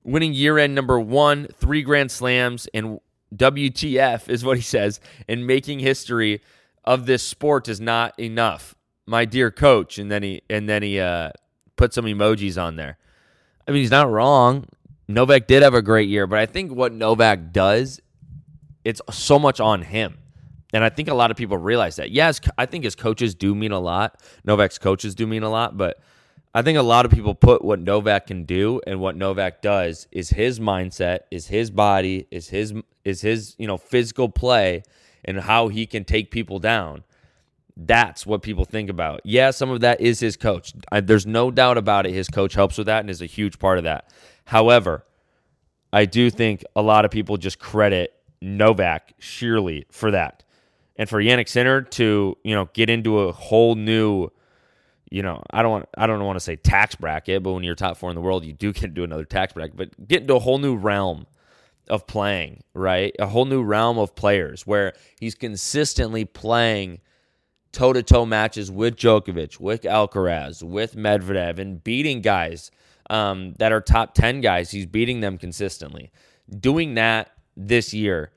Winning 0.03 0.33
year 0.33 0.59
end 0.59 0.75
number 0.75 0.99
one, 0.99 1.49
three 1.49 1.83
grand 1.83 2.11
slams, 2.11 2.67
and 2.73 2.99
WTF 3.35 4.29
is 4.29 4.43
what 4.43 4.57
he 4.57 4.63
says, 4.63 5.01
and 5.29 5.47
making 5.47 5.81
history 5.81 6.41
of 6.85 7.05
this 7.07 7.23
sport 7.23 7.69
is 7.69 7.81
not 7.81 8.19
enough. 8.19 8.75
My 9.07 9.27
dear 9.27 9.51
coach. 9.51 9.99
And 9.99 10.11
then 10.11 10.23
he 10.23 10.43
and 10.49 10.67
then 10.67 10.83
he 10.83 10.99
uh, 10.99 11.31
put 11.77 11.93
some 11.93 12.07
emojis 12.07 12.63
on 12.63 12.77
there. 12.77 12.97
I 13.69 13.73
mean, 13.73 13.83
he's 13.83 13.91
not 13.91 14.11
wrong. 14.11 14.67
Novak 15.09 15.47
did 15.47 15.63
have 15.63 15.75
a 15.75 15.83
great 15.83 16.09
year, 16.09 16.27
but 16.27 16.39
I 16.39 16.47
think 16.47 16.73
what 16.73 16.93
Novak 16.93 17.53
does, 17.53 18.01
it's 18.85 19.01
so 19.11 19.39
much 19.39 19.61
on 19.61 19.83
him. 19.83 20.19
And 20.73 20.83
I 20.83 20.89
think 20.89 21.09
a 21.09 21.15
lot 21.15 21.31
of 21.31 21.37
people 21.37 21.57
realize 21.57 21.97
that. 21.97 22.11
Yes, 22.11 22.41
I 22.59 22.67
think 22.67 22.85
his 22.85 22.97
coaches 22.97 23.35
do 23.35 23.55
mean 23.55 23.71
a 23.71 23.79
lot. 23.79 24.21
Novak's 24.45 24.79
coaches 24.79 25.15
do 25.15 25.27
mean 25.27 25.45
a 25.45 25.51
lot, 25.51 25.77
but 25.77 26.01
I 26.53 26.63
think 26.63 26.79
a 26.79 26.83
lot 26.83 27.05
of 27.05 27.13
people 27.13 27.35
put 27.35 27.65
what 27.65 27.81
Novak 27.81 28.27
can 28.29 28.45
do 28.45 28.81
and 28.87 29.01
what 29.01 29.17
Novak 29.17 29.63
does 29.63 30.09
is 30.11 30.31
his 30.31 30.59
mindset, 30.59 31.21
is 31.31 31.49
his 31.49 31.71
body, 31.71 32.27
is 32.31 32.49
his 32.49 32.75
is 33.05 33.21
his, 33.21 33.55
you 33.59 33.67
know, 33.67 33.77
physical 33.77 34.29
play 34.29 34.83
and 35.25 35.41
how 35.41 35.69
he 35.69 35.87
can 35.87 36.05
take 36.05 36.31
people 36.31 36.59
down. 36.59 37.05
That's 37.77 38.25
what 38.25 38.43
people 38.43 38.65
think 38.65 38.89
about. 38.89 39.21
Yeah, 39.25 39.51
some 39.51 39.71
of 39.71 39.81
that 39.81 40.01
is 40.01 40.21
his 40.21 40.37
coach. 40.37 40.73
I, 40.93 41.01
there's 41.01 41.27
no 41.27 41.51
doubt 41.51 41.77
about 41.77 42.07
it. 42.07 42.13
His 42.13 42.29
coach 42.29 42.55
helps 42.55 42.79
with 42.79 42.87
that 42.87 43.01
and 43.01 43.11
is 43.11 43.21
a 43.21 43.27
huge 43.27 43.59
part 43.59 43.79
of 43.79 43.85
that. 43.85 44.13
However, 44.45 45.05
I 45.93 46.05
do 46.05 46.31
think 46.31 46.65
a 46.77 46.83
lot 46.83 47.05
of 47.05 47.11
people 47.11 47.37
just 47.37 47.59
credit 47.59 48.15
Novak 48.41 49.15
sheerly 49.19 49.87
for 49.91 50.11
that. 50.13 50.45
And 50.97 51.09
for 51.09 51.21
Jannik 51.21 51.49
Sinner 51.49 51.83
to, 51.83 52.37
you 52.45 52.55
know, 52.55 52.69
get 52.73 52.89
into 52.89 53.21
a 53.21 53.33
whole 53.33 53.75
new, 53.75 54.29
you 55.11 55.23
know, 55.23 55.43
I 55.51 55.63
don't 55.63 55.71
want 55.73 55.89
I 55.97 56.07
don't 56.07 56.23
want 56.25 56.37
to 56.37 56.45
say 56.45 56.55
tax 56.55 56.95
bracket, 56.95 57.43
but 57.43 57.53
when 57.53 57.65
you're 57.65 57.75
top 57.75 57.97
four 57.97 58.11
in 58.11 58.15
the 58.15 58.21
world, 58.21 58.45
you 58.45 58.53
do 58.53 58.73
get 58.73 58.85
into 58.85 59.03
another 59.03 59.25
tax 59.25 59.53
bracket, 59.53 59.77
but 59.77 60.07
get 60.07 60.23
into 60.23 60.35
a 60.37 60.41
whole 60.41 60.59
new 60.59 60.77
realm 60.77 61.27
of 61.89 62.07
playing, 62.07 62.63
right? 62.73 63.15
A 63.19 63.27
whole 63.27 63.45
new 63.45 63.63
realm 63.63 63.99
of 63.99 64.15
players 64.15 64.67
where 64.67 64.93
he's 65.19 65.35
consistently 65.35 66.25
playing 66.25 67.01
toe 67.75 67.93
to 67.93 68.03
toe 68.03 68.25
matches 68.25 68.71
with 68.71 68.97
Djokovic, 68.97 69.61
with 69.61 69.83
Alcaraz, 69.83 70.63
with 70.63 70.97
Medvedev, 70.97 71.59
and 71.59 71.83
beating 71.85 72.23
guys 72.23 72.71
um, 73.11 73.55
that 73.59 73.73
are 73.73 73.81
top 73.81 74.15
10 74.15 74.41
guys. 74.41 74.71
He's 74.71 74.87
beating 74.87 75.21
them 75.21 75.37
consistently. 75.37 76.11
Doing 76.61 76.95
that 76.95 77.33
this 77.57 77.93
year 77.93 78.31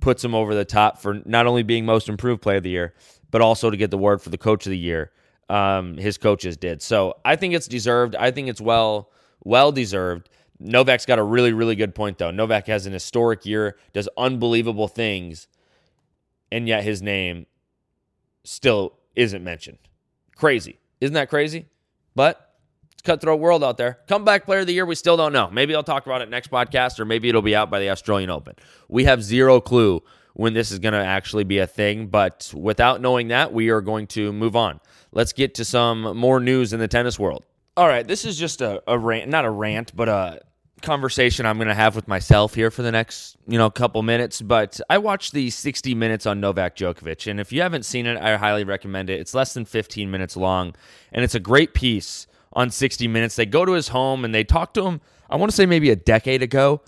puts 0.00 0.22
him 0.22 0.34
over 0.34 0.54
the 0.54 0.64
top 0.64 0.98
for 0.98 1.20
not 1.24 1.46
only 1.46 1.62
being 1.62 1.84
most 1.84 2.08
improved 2.08 2.42
player 2.42 2.58
of 2.58 2.62
the 2.62 2.70
year, 2.70 2.94
but 3.30 3.40
also 3.40 3.70
to 3.70 3.76
get 3.76 3.90
the 3.90 3.96
award 3.96 4.20
for 4.20 4.30
the 4.30 4.38
coach 4.38 4.66
of 4.66 4.70
the 4.70 4.78
year. 4.78 5.10
Um, 5.48 5.96
his 5.96 6.18
coaches 6.18 6.56
did. 6.56 6.82
So 6.82 7.16
I 7.24 7.36
think 7.36 7.54
it's 7.54 7.66
deserved. 7.66 8.14
I 8.16 8.30
think 8.30 8.48
it's 8.48 8.60
well, 8.60 9.10
well 9.44 9.72
deserved. 9.72 10.28
Novak's 10.58 11.06
got 11.06 11.18
a 11.18 11.22
really, 11.22 11.52
really 11.52 11.74
good 11.74 11.94
point, 11.94 12.18
though. 12.18 12.30
Novak 12.30 12.68
has 12.68 12.86
an 12.86 12.92
historic 12.92 13.44
year, 13.44 13.76
does 13.92 14.08
unbelievable 14.16 14.88
things, 14.88 15.48
and 16.52 16.68
yet 16.68 16.84
his 16.84 17.02
name 17.02 17.46
still 18.44 18.94
isn't 19.14 19.42
mentioned. 19.42 19.78
Crazy. 20.36 20.78
Isn't 21.00 21.14
that 21.14 21.28
crazy? 21.28 21.66
But 22.14 22.54
it's 22.92 23.02
cutthroat 23.02 23.40
world 23.40 23.64
out 23.64 23.76
there. 23.76 24.00
Comeback 24.08 24.44
player 24.44 24.60
of 24.60 24.66
the 24.66 24.72
year, 24.72 24.86
we 24.86 24.94
still 24.94 25.16
don't 25.16 25.32
know. 25.32 25.50
Maybe 25.50 25.74
I'll 25.74 25.82
talk 25.82 26.06
about 26.06 26.22
it 26.22 26.30
next 26.30 26.50
podcast, 26.50 27.00
or 27.00 27.04
maybe 27.04 27.28
it'll 27.28 27.42
be 27.42 27.56
out 27.56 27.70
by 27.70 27.80
the 27.80 27.90
Australian 27.90 28.30
Open. 28.30 28.54
We 28.88 29.04
have 29.04 29.22
zero 29.22 29.60
clue 29.60 30.02
when 30.34 30.54
this 30.54 30.70
is 30.70 30.78
going 30.78 30.94
to 30.94 31.04
actually 31.04 31.44
be 31.44 31.58
a 31.58 31.66
thing. 31.66 32.06
But 32.06 32.52
without 32.56 33.00
knowing 33.00 33.28
that, 33.28 33.52
we 33.52 33.70
are 33.70 33.80
going 33.80 34.06
to 34.08 34.32
move 34.32 34.56
on. 34.56 34.80
Let's 35.12 35.32
get 35.32 35.54
to 35.56 35.64
some 35.64 36.16
more 36.16 36.40
news 36.40 36.72
in 36.72 36.80
the 36.80 36.88
tennis 36.88 37.18
world. 37.18 37.44
All 37.76 37.88
right, 37.88 38.06
this 38.06 38.24
is 38.24 38.36
just 38.38 38.60
a, 38.60 38.82
a 38.86 38.98
rant, 38.98 39.30
not 39.30 39.44
a 39.44 39.50
rant, 39.50 39.96
but 39.96 40.08
a 40.08 40.40
conversation 40.82 41.46
I'm 41.46 41.56
going 41.56 41.68
to 41.68 41.74
have 41.74 41.96
with 41.96 42.08
myself 42.08 42.54
here 42.54 42.70
for 42.70 42.82
the 42.82 42.92
next, 42.92 43.36
you 43.46 43.58
know, 43.58 43.70
couple 43.70 44.02
minutes, 44.02 44.42
but 44.42 44.80
I 44.90 44.98
watched 44.98 45.32
the 45.32 45.50
60 45.50 45.94
minutes 45.94 46.26
on 46.26 46.40
Novak 46.40 46.76
Djokovic 46.76 47.30
and 47.30 47.40
if 47.40 47.52
you 47.52 47.62
haven't 47.62 47.84
seen 47.84 48.06
it, 48.06 48.16
I 48.20 48.36
highly 48.36 48.64
recommend 48.64 49.10
it. 49.10 49.20
It's 49.20 49.34
less 49.34 49.54
than 49.54 49.64
15 49.64 50.10
minutes 50.10 50.36
long 50.36 50.74
and 51.12 51.24
it's 51.24 51.34
a 51.34 51.40
great 51.40 51.74
piece 51.74 52.26
on 52.52 52.70
60 52.70 53.08
minutes. 53.08 53.36
They 53.36 53.46
go 53.46 53.64
to 53.64 53.72
his 53.72 53.88
home 53.88 54.24
and 54.24 54.34
they 54.34 54.44
talk 54.44 54.74
to 54.74 54.86
him, 54.86 55.00
I 55.30 55.36
want 55.36 55.50
to 55.50 55.56
say 55.56 55.66
maybe 55.66 55.90
a 55.90 55.96
decade 55.96 56.42
ago, 56.42 56.82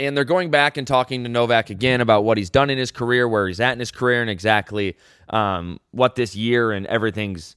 and 0.00 0.16
they're 0.16 0.24
going 0.24 0.50
back 0.50 0.76
and 0.76 0.86
talking 0.86 1.24
to 1.24 1.28
Novak 1.28 1.70
again 1.70 2.00
about 2.00 2.24
what 2.24 2.38
he's 2.38 2.50
done 2.50 2.70
in 2.70 2.78
his 2.78 2.90
career, 2.90 3.28
where 3.28 3.48
he's 3.48 3.60
at 3.60 3.72
in 3.72 3.80
his 3.80 3.90
career, 3.90 4.20
and 4.20 4.30
exactly 4.30 4.96
um, 5.30 5.80
what 5.90 6.14
this 6.14 6.36
year 6.36 6.70
and 6.70 6.86
everything's 6.86 7.56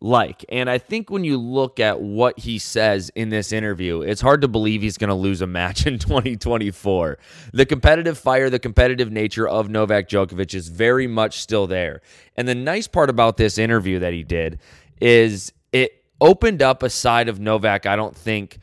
like. 0.00 0.44
And 0.48 0.70
I 0.70 0.78
think 0.78 1.10
when 1.10 1.24
you 1.24 1.38
look 1.38 1.80
at 1.80 2.00
what 2.00 2.38
he 2.38 2.58
says 2.58 3.10
in 3.14 3.30
this 3.30 3.52
interview, 3.52 4.00
it's 4.00 4.20
hard 4.20 4.42
to 4.42 4.48
believe 4.48 4.82
he's 4.82 4.98
going 4.98 5.08
to 5.08 5.14
lose 5.14 5.40
a 5.40 5.46
match 5.46 5.86
in 5.86 5.98
2024. 5.98 7.18
The 7.52 7.66
competitive 7.66 8.18
fire, 8.18 8.50
the 8.50 8.58
competitive 8.58 9.10
nature 9.10 9.48
of 9.48 9.68
Novak 9.68 10.08
Djokovic 10.08 10.54
is 10.54 10.68
very 10.68 11.06
much 11.06 11.40
still 11.40 11.66
there. 11.66 12.00
And 12.36 12.46
the 12.46 12.54
nice 12.54 12.86
part 12.86 13.10
about 13.10 13.36
this 13.36 13.58
interview 13.58 13.98
that 13.98 14.12
he 14.12 14.22
did 14.22 14.60
is 15.00 15.52
it 15.72 16.04
opened 16.20 16.62
up 16.62 16.82
a 16.82 16.90
side 16.90 17.28
of 17.28 17.40
Novak 17.40 17.86
I 17.86 17.96
don't 17.96 18.16
think 18.16 18.58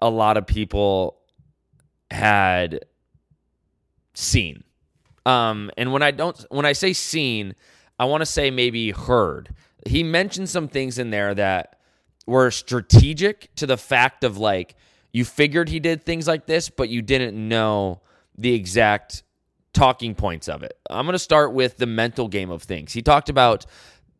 a 0.00 0.10
lot 0.10 0.36
of 0.36 0.46
people 0.46 1.18
had 2.10 2.84
seen. 4.14 4.64
Um, 5.26 5.70
and 5.76 5.92
when 5.92 6.02
I 6.02 6.10
don't 6.10 6.38
when 6.50 6.64
I 6.64 6.72
say 6.72 6.92
seen, 6.92 7.54
I 7.98 8.04
want 8.04 8.22
to 8.22 8.26
say 8.26 8.50
maybe 8.50 8.90
heard 8.90 9.54
he 9.86 10.02
mentioned 10.02 10.48
some 10.48 10.68
things 10.68 10.98
in 10.98 11.10
there 11.10 11.34
that 11.34 11.78
were 12.26 12.50
strategic 12.50 13.54
to 13.56 13.66
the 13.66 13.76
fact 13.76 14.24
of 14.24 14.38
like 14.38 14.76
you 15.12 15.24
figured 15.24 15.68
he 15.68 15.80
did 15.80 16.04
things 16.04 16.26
like 16.28 16.46
this, 16.46 16.68
but 16.68 16.88
you 16.88 17.00
didn't 17.00 17.36
know 17.36 18.02
the 18.36 18.52
exact 18.54 19.22
talking 19.72 20.14
points 20.14 20.48
of 20.48 20.62
it. 20.62 20.78
I'm 20.90 21.06
going 21.06 21.14
to 21.14 21.18
start 21.18 21.52
with 21.52 21.78
the 21.78 21.86
mental 21.86 22.28
game 22.28 22.50
of 22.50 22.62
things. 22.62 22.92
He 22.92 23.02
talked 23.02 23.28
about 23.28 23.64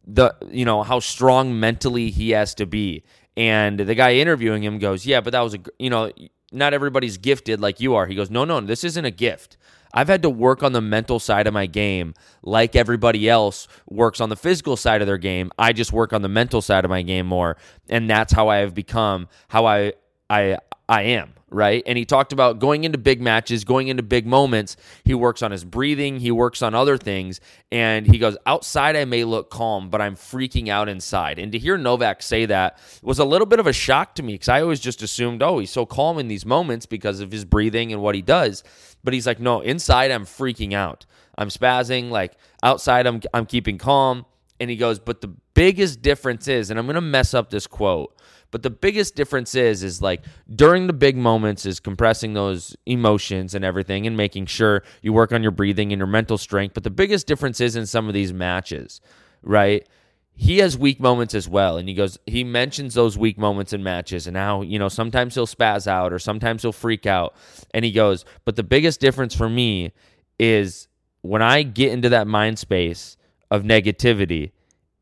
the 0.06 0.35
you 0.50 0.64
know 0.64 0.82
how 0.82 1.00
strong 1.00 1.61
mentally 1.61 2.11
he 2.11 2.30
has 2.30 2.54
to 2.54 2.64
be 2.64 3.04
and 3.37 3.78
the 3.78 3.94
guy 3.94 4.14
interviewing 4.14 4.64
him 4.64 4.78
goes, 4.78 5.04
"Yeah, 5.06 5.20
but 5.20 5.32
that 5.32 5.40
was 5.40 5.54
a 5.54 5.58
you 5.78 5.90
know, 5.90 6.11
not 6.50 6.75
everybody's 6.75 7.18
gifted 7.18 7.61
like 7.61 7.78
you 7.78 7.94
are." 7.94 8.06
He 8.06 8.14
goes, 8.14 8.30
"No, 8.30 8.44
no, 8.44 8.61
this 8.61 8.82
isn't 8.85 9.04
a 9.04 9.11
gift. 9.11 9.56
I've 9.99 10.07
had 10.07 10.23
to 10.23 10.31
work 10.31 10.62
on 10.62 10.71
the 10.71 10.81
mental 10.81 11.19
side 11.19 11.49
of 11.49 11.55
my 11.55 11.67
game 11.67 12.14
like 12.45 12.76
everybody 12.76 13.28
else 13.28 13.67
works 13.90 14.21
on 14.21 14.28
the 14.28 14.37
physical 14.37 14.76
side 14.76 15.00
of 15.00 15.09
their 15.09 15.19
game. 15.19 15.50
I 15.59 15.73
just 15.73 15.93
work 15.93 16.12
on 16.12 16.23
the 16.23 16.28
mental 16.28 16.62
side 16.62 16.85
of 16.85 16.88
my 16.88 17.02
game 17.02 17.26
more. 17.26 17.57
And 17.88 18.09
that's 18.09 18.33
how 18.33 18.47
I 18.47 18.59
have 18.59 18.75
become 18.75 19.26
how 19.49 19.67
I 19.67 19.95
I 20.31 20.59
I 20.88 21.02
am, 21.02 21.35
right? 21.50 21.83
And 21.87 21.99
he 21.99 22.07
talked 22.07 22.33
about 22.33 22.61
going 22.61 22.85
into 22.85 22.97
big 22.97 23.21
matches, 23.21 23.64
going 23.64 23.88
into 23.88 24.02
big 24.02 24.26
moments. 24.26 24.76
He 25.04 25.12
works 25.12 25.42
on 25.42 25.50
his 25.50 25.64
breathing, 25.64 26.18
he 26.18 26.30
works 26.30 26.62
on 26.62 26.75
other 26.75 26.97
things. 26.97 27.40
And 27.71 28.07
he 28.07 28.16
goes, 28.18 28.38
outside, 28.47 28.97
I 28.97 29.04
may 29.04 29.25
look 29.25 29.50
calm, 29.50 29.90
but 29.90 30.00
I'm 30.00 30.16
freaking 30.16 30.68
out 30.68 30.88
inside. 30.88 31.38
And 31.38 31.52
to 31.52 31.59
hear 31.59 31.76
Novak 31.76 32.23
say 32.23 32.47
that 32.47 32.78
was 33.02 33.18
a 33.18 33.25
little 33.25 33.47
bit 33.47 33.61
of 33.61 33.66
a 33.66 33.73
shock 33.73 34.14
to 34.14 34.23
me 34.23 34.35
because 34.35 34.49
I 34.49 34.62
always 34.62 34.80
just 34.80 35.02
assumed, 35.02 35.42
oh, 35.42 35.59
he's 35.59 35.71
so 35.71 35.85
calm 35.85 36.18
in 36.18 36.28
these 36.28 36.47
moments 36.47 36.87
because 36.87 37.21
of 37.21 37.30
his 37.30 37.45
breathing 37.45 37.92
and 37.92 38.00
what 38.00 38.14
he 38.14 38.23
does. 38.23 38.64
But 39.04 39.12
he's 39.12 39.26
like, 39.26 39.40
no, 39.40 39.61
inside, 39.61 40.11
I'm 40.11 40.25
freaking 40.25 40.73
out. 40.73 41.04
I'm 41.37 41.50
spazzing. 41.50 42.09
Like 42.09 42.33
outside, 42.62 43.07
I'm, 43.07 43.21
I'm 43.35 43.45
keeping 43.45 43.76
calm. 43.76 44.25
And 44.61 44.71
he 44.71 44.77
goes, 44.77 44.99
but 44.99 45.21
the 45.21 45.29
biggest 45.55 46.03
difference 46.03 46.49
is, 46.49 46.71
and 46.71 46.79
I'm 46.79 46.87
going 46.87 46.97
to 46.97 47.00
mess 47.00 47.35
up 47.35 47.50
this 47.50 47.67
quote 47.67 48.19
but 48.50 48.62
the 48.62 48.71
biggest 48.71 49.15
difference 49.15 49.55
is 49.55 49.83
is 49.83 50.00
like 50.00 50.25
during 50.55 50.87
the 50.87 50.93
big 50.93 51.17
moments 51.17 51.67
is 51.67 51.81
compressing 51.81 52.33
those 52.33 52.77
emotions 52.87 53.55
and 53.55 53.65
everything 53.65 54.07
and 54.07 54.17
making 54.17 54.47
sure 54.47 54.83
you 55.03 55.12
work 55.12 55.33
on 55.33 55.43
your 55.43 55.53
breathing 55.53 55.93
and 55.93 56.00
your 56.00 56.07
mental 56.07 56.38
strength. 56.38 56.75
But 56.75 56.85
the 56.85 56.91
biggest 56.91 57.27
difference 57.27 57.61
is 57.61 57.77
in 57.77 57.87
some 57.87 58.09
of 58.09 58.15
these 58.15 58.33
matches, 58.33 59.00
right? 59.43 59.87
He 60.35 60.59
has 60.59 60.79
weak 60.79 61.00
moments 61.00 61.35
as 61.35 61.49
well. 61.49 61.77
And 61.77 61.88
he 61.88 61.95
goes, 61.95 62.17
he 62.27 62.45
mentions 62.45 62.95
those 62.95 63.19
weak 63.19 63.38
moments 63.38 63.73
in 63.73 63.83
matches 63.83 64.27
and 64.27 64.37
how, 64.37 64.62
you 64.62 64.79
know, 64.79 64.88
sometimes 64.88 65.35
he'll 65.35 65.49
spaz 65.49 65.87
out 65.87 66.12
or 66.12 66.19
sometimes 66.19 66.62
he'll 66.62 66.73
freak 66.73 67.07
out. 67.07 67.35
And 67.75 67.85
he 67.85 67.93
goes, 67.93 68.25
but 68.45 68.57
the 68.57 68.62
biggest 68.62 69.00
difference 69.00 69.35
for 69.35 69.49
me 69.49 69.93
is 70.38 70.88
when 71.23 71.43
I 71.43 71.65
get 71.65 71.93
into 71.93 72.09
that 72.11 72.29
mind 72.29 72.59
space 72.59 73.18
of 73.50 73.62
negativity, 73.62 74.52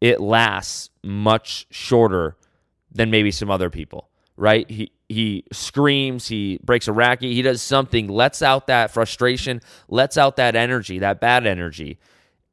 it 0.00 0.20
lasts 0.20 0.90
much 1.02 1.66
shorter 1.70 2.36
than 2.92 3.10
maybe 3.10 3.30
some 3.30 3.50
other 3.50 3.70
people, 3.70 4.08
right? 4.36 4.68
He 4.70 4.92
he 5.08 5.44
screams, 5.52 6.26
he 6.28 6.58
breaks 6.64 6.88
a 6.88 6.92
racket, 6.92 7.30
he 7.30 7.42
does 7.42 7.62
something, 7.62 8.08
lets 8.08 8.42
out 8.42 8.66
that 8.66 8.90
frustration, 8.90 9.60
lets 9.88 10.16
out 10.16 10.36
that 10.36 10.56
energy, 10.56 10.98
that 10.98 11.20
bad 11.20 11.46
energy, 11.46 11.98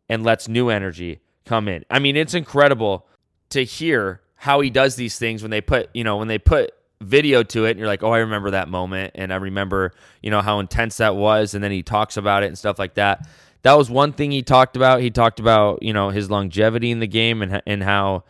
and 0.08 0.24
lets 0.24 0.48
new 0.48 0.70
energy 0.70 1.20
come 1.46 1.68
in. 1.68 1.84
I 1.90 1.98
mean, 2.00 2.16
it's 2.16 2.36
incredible 2.36 3.08
to 3.50 3.64
hear 3.64 4.22
how 4.36 4.60
he 4.60 4.70
does 4.70 4.96
these 4.96 5.18
things 5.18 5.42
when 5.42 5.52
they 5.52 5.62
put, 5.62 5.90
you 5.94 6.04
know, 6.04 6.18
when 6.18 6.28
they 6.28 6.38
put 6.38 6.74
video 7.02 7.44
to 7.44 7.66
it 7.66 7.72
and 7.72 7.80
you're 7.80 7.88
like, 7.88 8.04
"Oh, 8.04 8.12
I 8.12 8.20
remember 8.20 8.52
that 8.52 8.70
moment 8.70 9.14
and 9.16 9.34
I 9.34 9.38
remember, 9.38 9.94
you 10.22 10.30
know, 10.30 10.42
how 10.42 10.60
intense 10.60 10.98
that 10.98 11.16
was." 11.16 11.54
And 11.54 11.64
then 11.64 11.72
he 11.72 11.82
talks 11.84 12.18
about 12.18 12.44
it 12.44 12.48
and 12.48 12.58
stuff 12.58 12.78
like 12.78 12.96
that. 12.96 13.28
That 13.64 13.74
was 13.74 13.90
one 13.90 14.14
thing 14.14 14.32
he 14.32 14.44
talked 14.44 14.76
about. 14.76 15.02
He 15.02 15.10
talked 15.10 15.40
about, 15.40 15.82
you 15.84 15.94
know, 15.94 16.10
his 16.10 16.30
longevity 16.30 16.92
in 16.92 17.00
the 17.00 17.08
game 17.08 17.42
and 17.42 17.62
and 17.66 17.84
how 17.84 18.24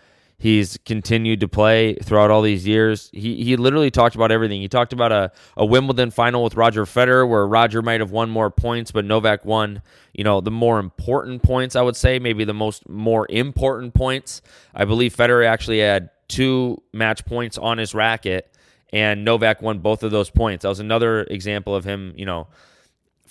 He's 0.44 0.78
continued 0.84 1.40
to 1.40 1.48
play 1.48 1.96
throughout 1.96 2.30
all 2.30 2.42
these 2.42 2.68
years. 2.68 3.10
He 3.14 3.46
he 3.46 3.56
literally 3.56 3.90
talked 3.90 4.14
about 4.14 4.30
everything. 4.30 4.60
He 4.60 4.68
talked 4.68 4.92
about 4.92 5.14
a, 5.14 5.32
a 5.56 5.66
Wimbledon 5.66 6.12
final 6.12 6.44
with 6.44 6.56
Roger 6.56 6.84
Federer 6.84 7.26
where 7.26 7.48
Roger 7.48 7.82
might 7.82 8.02
have 8.02 8.12
won 8.12 8.30
more 8.30 8.52
points, 8.52 8.92
but 8.92 9.06
Novak 9.06 9.46
won, 9.46 9.82
you 10.12 10.26
know, 10.26 10.42
the 10.42 10.52
more 10.52 10.80
important 10.80 11.44
points, 11.44 11.78
I 11.78 11.82
would 11.82 11.96
say, 11.96 12.20
maybe 12.20 12.44
the 12.44 12.54
most 12.54 12.90
more 12.90 13.26
important 13.30 13.94
points. 13.94 14.42
I 14.76 14.84
believe 14.84 15.16
Federer 15.16 15.46
actually 15.46 15.80
had 15.80 16.10
two 16.28 16.84
match 16.92 17.24
points 17.24 17.58
on 17.58 17.78
his 17.78 17.96
racket 17.96 18.54
and 18.92 19.24
Novak 19.24 19.62
won 19.62 19.80
both 19.80 20.04
of 20.04 20.12
those 20.12 20.30
points. 20.30 20.64
That 20.64 20.70
was 20.70 20.82
another 20.82 21.22
example 21.24 21.74
of 21.74 21.86
him, 21.86 22.14
you 22.18 22.26
know, 22.26 22.48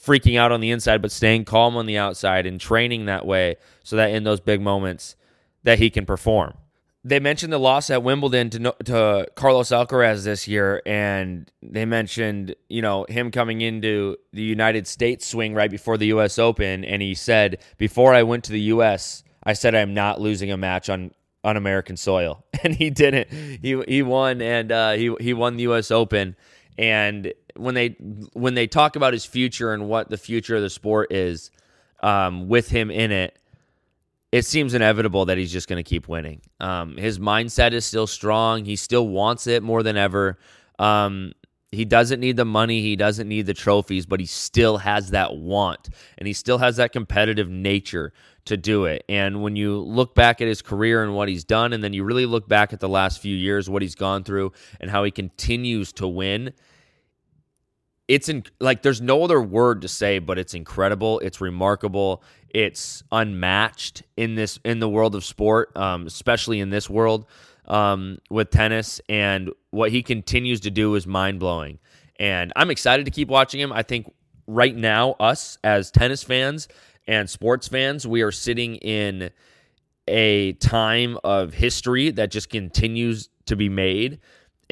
freaking 0.04 0.38
out 0.38 0.52
on 0.52 0.60
the 0.60 0.70
inside 0.70 1.00
but 1.00 1.12
staying 1.12 1.44
calm 1.44 1.76
on 1.76 1.86
the 1.86 1.96
outside 1.96 2.46
and 2.46 2.60
training 2.60 3.06
that 3.06 3.24
way 3.24 3.56
so 3.84 3.96
that 3.96 4.10
in 4.10 4.24
those 4.24 4.40
big 4.40 4.60
moments 4.60 5.16
that 5.62 5.78
he 5.78 5.90
can 5.90 6.04
perform 6.04 6.54
they 7.04 7.18
mentioned 7.18 7.52
the 7.52 7.58
loss 7.58 7.90
at 7.90 8.02
Wimbledon 8.02 8.50
to 8.50 8.74
to 8.84 9.26
Carlos 9.34 9.70
Alcaraz 9.70 10.24
this 10.24 10.46
year, 10.46 10.82
and 10.86 11.50
they 11.60 11.84
mentioned 11.84 12.54
you 12.68 12.80
know 12.80 13.06
him 13.08 13.30
coming 13.30 13.60
into 13.60 14.16
the 14.32 14.42
United 14.42 14.86
States 14.86 15.26
swing 15.26 15.54
right 15.54 15.70
before 15.70 15.96
the 15.96 16.06
U.S. 16.06 16.38
Open, 16.38 16.84
and 16.84 17.02
he 17.02 17.14
said 17.14 17.58
before 17.76 18.14
I 18.14 18.22
went 18.22 18.44
to 18.44 18.52
the 18.52 18.60
U.S. 18.60 19.24
I 19.42 19.54
said 19.54 19.74
I'm 19.74 19.94
not 19.94 20.20
losing 20.20 20.52
a 20.52 20.56
match 20.56 20.88
on 20.88 21.10
on 21.42 21.56
American 21.56 21.96
soil, 21.96 22.44
and 22.62 22.74
he 22.74 22.90
didn't. 22.90 23.30
He 23.30 23.82
he 23.88 24.02
won, 24.02 24.40
and 24.40 24.70
uh, 24.70 24.92
he 24.92 25.14
he 25.20 25.34
won 25.34 25.56
the 25.56 25.64
U.S. 25.64 25.90
Open, 25.90 26.36
and 26.78 27.32
when 27.56 27.74
they 27.74 27.96
when 28.32 28.54
they 28.54 28.66
talk 28.66 28.96
about 28.96 29.12
his 29.12 29.24
future 29.24 29.72
and 29.72 29.88
what 29.88 30.10
the 30.10 30.18
future 30.18 30.56
of 30.56 30.62
the 30.62 30.70
sport 30.70 31.12
is, 31.12 31.50
um, 32.02 32.48
with 32.48 32.68
him 32.68 32.90
in 32.90 33.12
it 33.12 33.38
it 34.32 34.46
seems 34.46 34.72
inevitable 34.72 35.26
that 35.26 35.36
he's 35.36 35.52
just 35.52 35.68
going 35.68 35.82
to 35.82 35.88
keep 35.88 36.08
winning. 36.08 36.40
Um, 36.58 36.96
his 36.96 37.18
mindset 37.18 37.72
is 37.72 37.84
still 37.84 38.06
strong. 38.06 38.64
He 38.64 38.76
still 38.76 39.06
wants 39.06 39.46
it 39.46 39.62
more 39.62 39.82
than 39.82 39.98
ever. 39.98 40.38
Um, 40.78 41.32
he 41.70 41.84
doesn't 41.84 42.18
need 42.18 42.36
the 42.36 42.46
money. 42.46 42.80
He 42.80 42.96
doesn't 42.96 43.28
need 43.28 43.44
the 43.46 43.54
trophies, 43.54 44.06
but 44.06 44.20
he 44.20 44.26
still 44.26 44.78
has 44.78 45.10
that 45.10 45.36
want 45.36 45.90
and 46.18 46.26
he 46.26 46.32
still 46.32 46.58
has 46.58 46.76
that 46.76 46.92
competitive 46.92 47.48
nature 47.48 48.12
to 48.46 48.56
do 48.56 48.86
it. 48.86 49.04
And 49.08 49.42
when 49.42 49.54
you 49.54 49.78
look 49.78 50.14
back 50.14 50.40
at 50.40 50.48
his 50.48 50.62
career 50.62 51.02
and 51.02 51.14
what 51.14 51.28
he's 51.28 51.44
done, 51.44 51.72
and 51.72 51.84
then 51.84 51.92
you 51.92 52.02
really 52.02 52.26
look 52.26 52.48
back 52.48 52.72
at 52.72 52.80
the 52.80 52.88
last 52.88 53.20
few 53.20 53.36
years, 53.36 53.70
what 53.70 53.82
he's 53.82 53.94
gone 53.94 54.24
through, 54.24 54.52
and 54.80 54.90
how 54.90 55.04
he 55.04 55.10
continues 55.10 55.92
to 55.94 56.08
win, 56.08 56.52
it's 58.12 58.28
in, 58.28 58.44
like 58.60 58.82
there's 58.82 59.00
no 59.00 59.24
other 59.24 59.40
word 59.40 59.80
to 59.80 59.88
say, 59.88 60.18
but 60.18 60.38
it's 60.38 60.52
incredible. 60.52 61.18
It's 61.20 61.40
remarkable. 61.40 62.22
It's 62.50 63.02
unmatched 63.10 64.02
in 64.18 64.34
this 64.34 64.58
in 64.66 64.80
the 64.80 64.88
world 64.88 65.14
of 65.14 65.24
sport, 65.24 65.74
um, 65.78 66.06
especially 66.06 66.60
in 66.60 66.68
this 66.68 66.90
world 66.90 67.24
um, 67.64 68.18
with 68.28 68.50
tennis. 68.50 69.00
And 69.08 69.50
what 69.70 69.92
he 69.92 70.02
continues 70.02 70.60
to 70.60 70.70
do 70.70 70.94
is 70.94 71.06
mind 71.06 71.40
blowing. 71.40 71.78
And 72.20 72.52
I'm 72.54 72.70
excited 72.70 73.06
to 73.06 73.10
keep 73.10 73.28
watching 73.28 73.58
him. 73.60 73.72
I 73.72 73.82
think 73.82 74.12
right 74.46 74.76
now, 74.76 75.12
us 75.12 75.56
as 75.64 75.90
tennis 75.90 76.22
fans 76.22 76.68
and 77.08 77.30
sports 77.30 77.66
fans, 77.66 78.06
we 78.06 78.20
are 78.20 78.30
sitting 78.30 78.76
in 78.76 79.30
a 80.06 80.52
time 80.54 81.16
of 81.24 81.54
history 81.54 82.10
that 82.10 82.30
just 82.30 82.50
continues 82.50 83.30
to 83.46 83.56
be 83.56 83.70
made. 83.70 84.20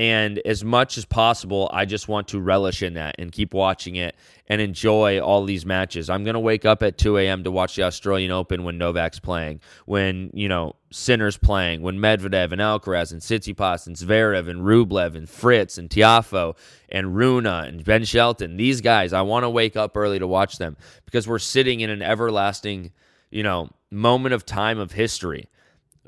And 0.01 0.39
as 0.47 0.65
much 0.65 0.97
as 0.97 1.05
possible, 1.05 1.69
I 1.75 1.85
just 1.85 2.09
want 2.09 2.29
to 2.29 2.41
relish 2.41 2.83
in 2.83 2.95
that 2.95 3.17
and 3.19 3.31
keep 3.31 3.53
watching 3.53 3.97
it 3.97 4.17
and 4.47 4.59
enjoy 4.59 5.21
all 5.21 5.45
these 5.45 5.67
matches. 5.67 6.09
I'm 6.09 6.25
going 6.25 6.33
to 6.33 6.41
wake 6.41 6.65
up 6.65 6.83
at 6.83 6.97
2 6.97 7.19
a.m. 7.19 7.45
to 7.45 7.51
watch 7.51 7.77
the 7.77 7.83
Australian 7.83 8.31
Open 8.31 8.65
when 8.65 8.79
Novak's 8.79 9.19
playing, 9.19 9.61
when, 9.85 10.31
you 10.33 10.49
know, 10.49 10.75
Sinner's 10.91 11.37
playing, 11.37 11.83
when 11.83 11.99
Medvedev 11.99 12.51
and 12.51 12.63
Alcaraz 12.63 13.13
and 13.13 13.21
Tsitsipas 13.21 13.87
and 13.87 13.95
Zverev 13.95 14.49
and 14.49 14.63
Rublev 14.63 15.17
and 15.17 15.29
Fritz 15.29 15.77
and 15.77 15.91
Tiafoe 15.91 16.57
and 16.89 17.15
Runa 17.15 17.65
and 17.67 17.85
Ben 17.85 18.05
Shelton, 18.05 18.57
these 18.57 18.81
guys, 18.81 19.13
I 19.13 19.21
want 19.21 19.45
to 19.45 19.51
wake 19.51 19.77
up 19.77 19.95
early 19.99 20.19
to 20.19 20.27
watch 20.27 20.57
them 20.57 20.79
because 21.05 21.29
we're 21.29 21.39
sitting 21.39 21.81
in 21.81 21.91
an 21.91 22.01
everlasting, 22.01 22.93
you 23.31 23.43
know, 23.43 23.69
moment 23.91 24.33
of 24.33 24.47
time 24.47 24.79
of 24.79 24.93
history. 24.93 25.51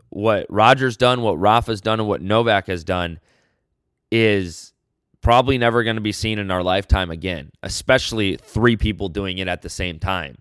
What 0.08 0.46
Roger's 0.48 0.96
done, 0.96 1.20
what 1.20 1.38
Rafa's 1.38 1.82
done, 1.82 2.00
and 2.00 2.08
what 2.08 2.22
Novak 2.22 2.68
has 2.68 2.84
done– 2.84 3.20
is 4.12 4.74
probably 5.22 5.56
never 5.56 5.82
going 5.82 5.96
to 5.96 6.02
be 6.02 6.12
seen 6.12 6.38
in 6.38 6.50
our 6.50 6.62
lifetime 6.62 7.10
again, 7.10 7.50
especially 7.62 8.36
three 8.36 8.76
people 8.76 9.08
doing 9.08 9.38
it 9.38 9.48
at 9.48 9.62
the 9.62 9.70
same 9.70 9.98
time. 9.98 10.36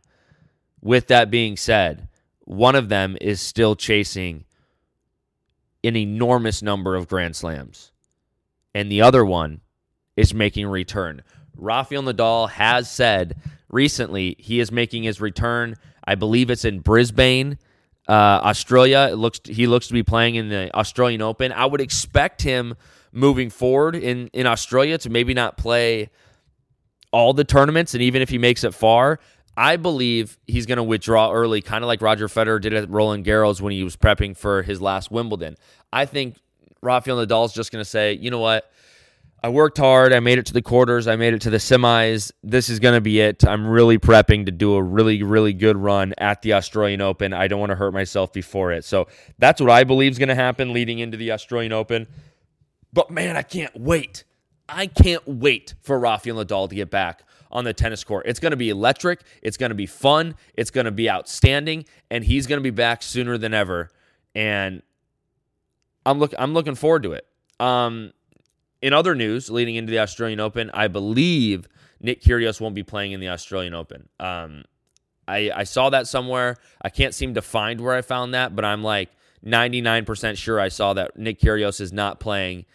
With 0.81 1.07
that 1.07 1.31
being 1.31 1.55
said, 1.55 2.09
one 2.41 2.75
of 2.75 2.89
them 2.89 3.17
is 3.21 3.39
still 3.39 3.75
chasing 3.75 4.43
an 5.83 5.95
enormous 5.95 6.61
number 6.61 6.95
of 6.95 7.07
Grand 7.07 7.35
Slams, 7.35 7.91
and 8.75 8.91
the 8.91 9.01
other 9.01 9.23
one 9.23 9.61
is 10.17 10.33
making 10.33 10.65
a 10.65 10.69
return. 10.69 11.21
Rafael 11.55 12.03
Nadal 12.03 12.49
has 12.49 12.91
said 12.91 13.37
recently 13.69 14.35
he 14.37 14.59
is 14.59 14.71
making 14.71 15.03
his 15.03 15.21
return. 15.21 15.75
I 16.03 16.15
believe 16.15 16.49
it's 16.49 16.65
in 16.65 16.79
Brisbane, 16.79 17.57
uh, 18.09 18.11
Australia. 18.43 19.07
It 19.11 19.15
looks 19.15 19.39
he 19.45 19.67
looks 19.67 19.87
to 19.87 19.93
be 19.93 20.03
playing 20.03 20.35
in 20.35 20.49
the 20.49 20.75
Australian 20.75 21.21
Open. 21.21 21.51
I 21.51 21.65
would 21.65 21.81
expect 21.81 22.41
him 22.41 22.75
moving 23.11 23.49
forward 23.49 23.95
in 23.95 24.27
in 24.33 24.45
Australia 24.45 24.97
to 24.97 25.09
maybe 25.09 25.33
not 25.33 25.57
play 25.57 26.09
all 27.11 27.33
the 27.33 27.43
tournaments 27.43 27.93
and 27.93 28.01
even 28.01 28.21
if 28.21 28.29
he 28.29 28.37
makes 28.37 28.63
it 28.63 28.73
far 28.73 29.19
I 29.57 29.75
believe 29.75 30.39
he's 30.47 30.65
going 30.65 30.77
to 30.77 30.83
withdraw 30.83 31.31
early, 31.31 31.61
kind 31.61 31.83
of 31.83 31.87
like 31.87 32.01
Roger 32.01 32.27
Federer 32.27 32.61
did 32.61 32.73
at 32.73 32.89
Roland 32.89 33.25
Garros 33.25 33.59
when 33.59 33.73
he 33.73 33.83
was 33.83 33.97
prepping 33.97 34.35
for 34.35 34.63
his 34.63 34.81
last 34.81 35.11
Wimbledon. 35.11 35.57
I 35.91 36.05
think 36.05 36.37
Rafael 36.81 37.17
Nadal's 37.17 37.53
just 37.53 37.71
going 37.71 37.83
to 37.83 37.89
say, 37.89 38.13
you 38.13 38.31
know 38.31 38.39
what? 38.39 38.71
I 39.43 39.49
worked 39.49 39.79
hard. 39.79 40.13
I 40.13 40.19
made 40.19 40.37
it 40.37 40.45
to 40.47 40.53
the 40.53 40.61
quarters. 40.61 41.07
I 41.07 41.15
made 41.15 41.33
it 41.33 41.41
to 41.41 41.49
the 41.49 41.57
semis. 41.57 42.31
This 42.43 42.69
is 42.69 42.79
going 42.79 42.93
to 42.93 43.01
be 43.01 43.19
it. 43.19 43.43
I'm 43.45 43.67
really 43.67 43.97
prepping 43.97 44.45
to 44.45 44.51
do 44.51 44.75
a 44.75 44.83
really, 44.83 45.23
really 45.23 45.51
good 45.51 45.77
run 45.77 46.13
at 46.19 46.43
the 46.43 46.53
Australian 46.53 47.01
Open. 47.01 47.33
I 47.33 47.47
don't 47.47 47.59
want 47.59 47.71
to 47.71 47.75
hurt 47.75 47.91
myself 47.91 48.31
before 48.31 48.71
it. 48.71 48.85
So 48.85 49.07
that's 49.39 49.59
what 49.59 49.71
I 49.71 49.83
believe 49.83 50.11
is 50.11 50.19
going 50.19 50.29
to 50.29 50.35
happen 50.35 50.73
leading 50.73 50.99
into 50.99 51.17
the 51.17 51.31
Australian 51.31 51.71
Open. 51.71 52.07
But 52.93 53.09
man, 53.09 53.37
I 53.37 53.41
can't 53.41 53.75
wait. 53.79 54.23
I 54.67 54.87
can't 54.87 55.27
wait 55.27 55.75
for 55.81 55.99
Rafael 55.99 56.37
Nadal 56.37 56.69
to 56.69 56.75
get 56.75 56.89
back 56.89 57.23
on 57.51 57.65
the 57.65 57.73
tennis 57.73 58.03
court. 58.03 58.25
It's 58.25 58.39
going 58.39 58.51
to 58.51 58.57
be 58.57 58.69
electric. 58.69 59.21
It's 59.41 59.57
going 59.57 59.71
to 59.71 59.75
be 59.75 59.85
fun. 59.85 60.35
It's 60.53 60.71
going 60.71 60.85
to 60.85 60.91
be 60.91 61.09
outstanding, 61.09 61.85
and 62.09 62.23
he's 62.23 62.47
going 62.47 62.57
to 62.57 62.63
be 62.63 62.69
back 62.69 63.03
sooner 63.03 63.37
than 63.37 63.53
ever. 63.53 63.89
And 64.33 64.81
I'm 66.05 66.19
look 66.19 66.33
I'm 66.37 66.53
looking 66.53 66.75
forward 66.75 67.03
to 67.03 67.13
it. 67.13 67.25
Um, 67.59 68.13
in 68.81 68.93
other 68.93 69.13
news, 69.13 69.49
leading 69.49 69.75
into 69.75 69.91
the 69.91 69.99
Australian 69.99 70.39
Open, 70.39 70.71
I 70.73 70.87
believe 70.87 71.67
Nick 71.99 72.21
Kyrgios 72.21 72.59
won't 72.59 72.73
be 72.73 72.83
playing 72.83 73.11
in 73.11 73.19
the 73.19 73.29
Australian 73.29 73.75
Open. 73.75 74.09
Um, 74.19 74.63
I, 75.27 75.51
I 75.55 75.63
saw 75.65 75.89
that 75.91 76.07
somewhere. 76.07 76.57
I 76.81 76.89
can't 76.89 77.13
seem 77.13 77.35
to 77.35 77.41
find 77.41 77.79
where 77.79 77.93
I 77.93 78.01
found 78.01 78.33
that, 78.33 78.55
but 78.55 78.65
I'm 78.65 78.83
like 78.83 79.11
99% 79.45 80.35
sure 80.37 80.59
I 80.59 80.69
saw 80.69 80.93
that 80.93 81.17
Nick 81.17 81.39
Kyrgios 81.39 81.79
is 81.79 81.93
not 81.93 82.19
playing 82.19 82.65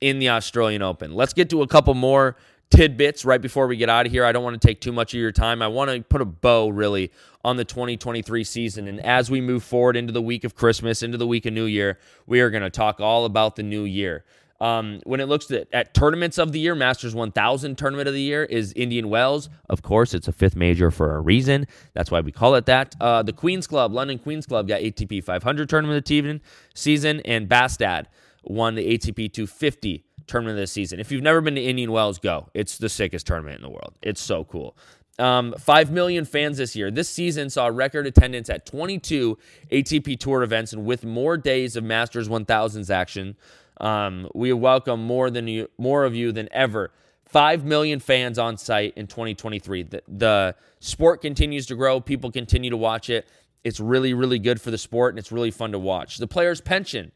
in 0.00 0.18
the 0.18 0.28
Australian 0.28 0.82
Open. 0.82 1.14
Let's 1.14 1.32
get 1.32 1.50
to 1.50 1.62
a 1.62 1.66
couple 1.66 1.94
more 1.94 2.36
tidbits 2.70 3.24
right 3.24 3.40
before 3.40 3.66
we 3.66 3.76
get 3.76 3.88
out 3.88 4.06
of 4.06 4.12
here. 4.12 4.24
I 4.24 4.32
don't 4.32 4.44
want 4.44 4.60
to 4.60 4.66
take 4.66 4.80
too 4.80 4.92
much 4.92 5.14
of 5.14 5.20
your 5.20 5.32
time. 5.32 5.62
I 5.62 5.68
want 5.68 5.90
to 5.90 6.02
put 6.02 6.20
a 6.20 6.24
bow 6.24 6.68
really 6.68 7.12
on 7.44 7.56
the 7.56 7.64
2023 7.64 8.44
season. 8.44 8.88
And 8.88 9.00
as 9.00 9.30
we 9.30 9.40
move 9.40 9.62
forward 9.62 9.96
into 9.96 10.12
the 10.12 10.22
week 10.22 10.44
of 10.44 10.54
Christmas, 10.54 11.02
into 11.02 11.16
the 11.16 11.26
week 11.26 11.46
of 11.46 11.52
New 11.52 11.64
Year, 11.64 11.98
we 12.26 12.40
are 12.40 12.50
going 12.50 12.64
to 12.64 12.70
talk 12.70 13.00
all 13.00 13.24
about 13.24 13.56
the 13.56 13.62
new 13.62 13.84
year. 13.84 14.24
Um, 14.58 15.00
when 15.04 15.20
it 15.20 15.26
looks 15.26 15.50
at, 15.50 15.68
at, 15.70 15.92
tournaments 15.92 16.38
of 16.38 16.52
the 16.52 16.58
year, 16.58 16.74
Masters 16.74 17.14
1000 17.14 17.76
tournament 17.76 18.08
of 18.08 18.14
the 18.14 18.22
year 18.22 18.42
is 18.42 18.72
Indian 18.72 19.10
Wells. 19.10 19.50
Of 19.68 19.82
course, 19.82 20.14
it's 20.14 20.28
a 20.28 20.32
fifth 20.32 20.56
major 20.56 20.90
for 20.90 21.14
a 21.14 21.20
reason. 21.20 21.66
That's 21.92 22.10
why 22.10 22.20
we 22.20 22.32
call 22.32 22.54
it 22.54 22.64
that. 22.64 22.96
Uh, 22.98 23.22
the 23.22 23.34
Queen's 23.34 23.66
Club, 23.66 23.92
London 23.92 24.18
Queen's 24.18 24.46
Club, 24.46 24.66
got 24.66 24.80
ATP 24.80 25.22
500 25.22 25.68
tournament 25.68 25.98
of 25.98 26.04
the 26.04 26.40
season, 26.74 27.20
and 27.26 27.46
Bastad 27.50 28.06
won 28.46 28.74
the 28.74 28.96
ATP 28.96 29.32
250 29.32 30.04
tournament 30.26 30.58
the 30.58 30.66
season. 30.66 31.00
If 31.00 31.12
you've 31.12 31.22
never 31.22 31.40
been 31.40 31.54
to 31.54 31.62
Indian 31.62 31.92
Wells, 31.92 32.18
go. 32.18 32.48
It's 32.54 32.78
the 32.78 32.88
sickest 32.88 33.26
tournament 33.26 33.56
in 33.56 33.62
the 33.62 33.70
world. 33.70 33.94
It's 34.02 34.20
so 34.20 34.44
cool. 34.44 34.76
Um, 35.18 35.54
5 35.58 35.90
million 35.90 36.24
fans 36.24 36.58
this 36.58 36.76
year. 36.76 36.90
This 36.90 37.08
season 37.08 37.48
saw 37.48 37.68
record 37.68 38.06
attendance 38.06 38.50
at 38.50 38.66
22 38.66 39.38
ATP 39.70 40.18
Tour 40.18 40.42
events 40.42 40.72
and 40.72 40.84
with 40.84 41.04
more 41.04 41.36
days 41.36 41.76
of 41.76 41.84
Masters 41.84 42.28
1000s 42.28 42.90
action. 42.90 43.36
Um, 43.80 44.28
we 44.34 44.52
welcome 44.52 45.02
more 45.02 45.30
than 45.30 45.48
you, 45.48 45.70
more 45.78 46.04
of 46.04 46.14
you 46.14 46.32
than 46.32 46.48
ever. 46.52 46.92
Five 47.24 47.64
million 47.64 47.98
fans 47.98 48.38
on 48.38 48.56
site 48.56 48.94
in 48.96 49.06
2023. 49.06 49.84
The, 49.84 50.02
the 50.06 50.54
sport 50.80 51.22
continues 51.22 51.66
to 51.66 51.74
grow. 51.74 52.00
People 52.00 52.30
continue 52.30 52.70
to 52.70 52.76
watch 52.76 53.10
it. 53.10 53.26
It's 53.64 53.80
really, 53.80 54.14
really 54.14 54.38
good 54.38 54.60
for 54.60 54.70
the 54.70 54.78
sport, 54.78 55.14
and 55.14 55.18
it's 55.18 55.32
really 55.32 55.50
fun 55.50 55.72
to 55.72 55.78
watch. 55.78 56.18
The 56.18 56.28
players' 56.28 56.60
pension 56.60 57.10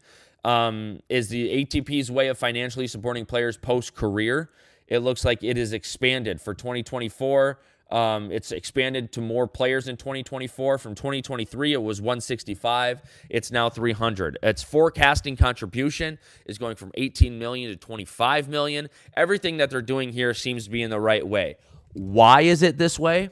um, 0.45 1.01
is 1.09 1.29
the 1.29 1.65
ATP's 1.65 2.11
way 2.11 2.29
of 2.29 2.39
financially 2.39 2.87
supporting 2.87 3.27
players 3.27 3.57
post 3.57 3.95
career. 3.95 4.51
It 4.87 4.99
looks 4.99 5.25
like 5.25 5.43
it 5.43 5.57
is 5.57 5.73
expanded 5.73 6.41
for 6.41 6.55
2024. 6.55 7.59
Um, 7.91 8.31
it's 8.31 8.53
expanded 8.53 9.13
to 9.13 9.21
more 9.21 9.49
players 9.49 9.89
in 9.89 9.97
2024. 9.97 10.79
From 10.79 10.95
2023, 10.95 11.73
it 11.73 11.83
was 11.83 12.01
165. 12.01 13.03
It's 13.29 13.51
now 13.51 13.69
300. 13.69 14.39
Its 14.43 14.63
forecasting 14.63 15.37
contribution 15.37 16.19
is 16.47 16.59
going 16.59 16.77
from 16.77 16.93
18 16.95 17.39
million 17.39 17.71
to 17.71 17.77
25 17.77 18.49
million. 18.49 18.89
Everything 19.17 19.57
that 19.57 19.71
they're 19.71 19.83
doing 19.83 20.13
here 20.13 20.35
seems 20.35 20.65
to 20.65 20.71
be 20.71 20.83
in 20.83 20.91
the 20.91 21.01
right 21.01 21.27
way. 21.27 21.57
Why 21.93 22.43
is 22.43 22.63
it 22.63 22.79
this 22.79 22.99
way? 22.99 23.31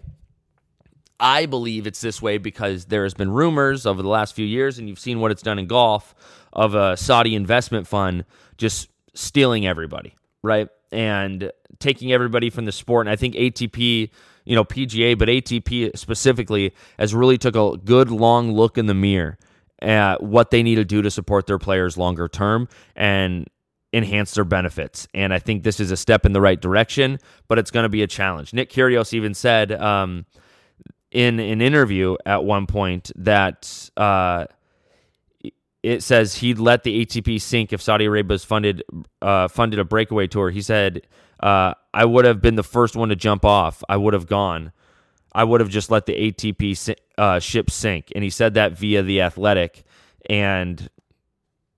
I 1.21 1.47
believe 1.47 1.87
it's 1.87 2.01
this 2.01 2.23
way 2.23 2.39
because 2.39 2.87
there 2.87 3.03
has 3.03 3.15
been 3.15 3.31
rumors 3.31 3.87
over 3.87 4.03
the 4.03 4.09
last 4.09 4.37
few 4.37 4.47
years, 4.47 4.79
and 4.79 4.89
you've 4.89 5.01
seen 5.01 5.21
what 5.21 5.33
it's 5.33 5.43
done 5.43 5.59
in 5.59 5.67
golf, 5.67 6.15
of 6.53 6.75
a 6.75 6.97
Saudi 6.97 7.35
investment 7.35 7.87
fund 7.87 8.25
just 8.57 8.89
stealing 9.15 9.67
everybody, 9.67 10.15
right? 10.43 10.69
And 10.91 11.53
taking 11.79 12.13
everybody 12.13 12.51
from 12.51 12.65
the 12.65 12.73
sport. 12.73 13.07
And 13.07 13.13
I 13.13 13.17
think 13.17 13.35
ATP 13.35 14.11
you 14.49 14.55
know, 14.55 14.65
PGA, 14.65 15.17
but 15.17 15.29
ATP 15.29 15.97
specifically 15.97 16.75
has 16.99 17.15
really 17.15 17.37
took 17.37 17.55
a 17.55 17.77
good 17.85 18.11
long 18.11 18.51
look 18.53 18.79
in 18.79 18.87
the 18.87 18.95
mirror 18.95 19.37
at 19.83 20.23
what 20.23 20.51
they 20.51 20.63
need 20.63 20.77
to 20.77 20.87
do 20.87 21.03
to 21.03 21.11
support 21.11 21.47
their 21.47 21.59
players 21.59 21.99
longer 21.99 22.29
term 22.29 22.67
and 22.97 23.47
enhance 23.93 24.33
their 24.33 24.45
benefits. 24.45 25.07
And 25.13 25.35
I 25.35 25.39
think 25.39 25.65
this 25.65 25.81
is 25.81 25.91
a 25.91 25.99
step 25.99 26.25
in 26.25 26.33
the 26.33 26.41
right 26.41 26.59
direction, 26.59 27.19
but 27.47 27.59
it's 27.59 27.71
going 27.71 27.83
to 27.83 27.91
be 27.91 28.03
a 28.03 28.07
challenge. 28.07 28.55
Nick 28.55 28.71
Kyrgios 28.71 29.13
even 29.13 29.35
said 29.35 29.71
um, 29.71 30.25
in 31.11 31.39
an 31.41 31.61
interview 31.61 32.17
at 32.25 32.43
one 32.43 32.67
point 32.67 33.13
that 33.17 33.91
uh, 33.99 34.47
it 35.89 36.03
says 36.03 36.35
he'd 36.35 36.59
let 36.59 36.83
the 36.83 37.07
ATP 37.07 37.41
sink 37.41 37.73
if 37.73 37.81
Saudi 37.81 38.05
Arabia's 38.05 38.45
funded 38.45 38.83
uh, 39.23 39.49
funded 39.49 39.81
a 39.81 39.85
breakaway 39.85 40.27
tour. 40.27 40.51
He 40.51 40.61
said 40.61 41.07
uh, 41.41 41.73
I 41.95 42.05
would 42.05 42.27
have 42.27 42.43
been 42.43 42.57
the 42.57 42.63
first 42.63 42.95
one 42.95 43.09
to 43.09 43.17
jump 43.17 43.45
off. 43.45 43.83
I 43.89 43.97
would 43.97 44.13
have 44.13 44.27
gone. 44.27 44.73
I 45.33 45.45
would 45.45 45.61
have 45.61 45.71
just 45.71 45.91
let 45.91 46.05
the 46.05 46.13
ATP 46.13 46.95
uh, 47.17 47.39
ship 47.39 47.71
sink. 47.71 48.13
And 48.15 48.23
he 48.23 48.29
said 48.29 48.55
that 48.55 48.73
via 48.73 49.03
the 49.03 49.23
Athletic. 49.23 49.85
And 50.29 50.91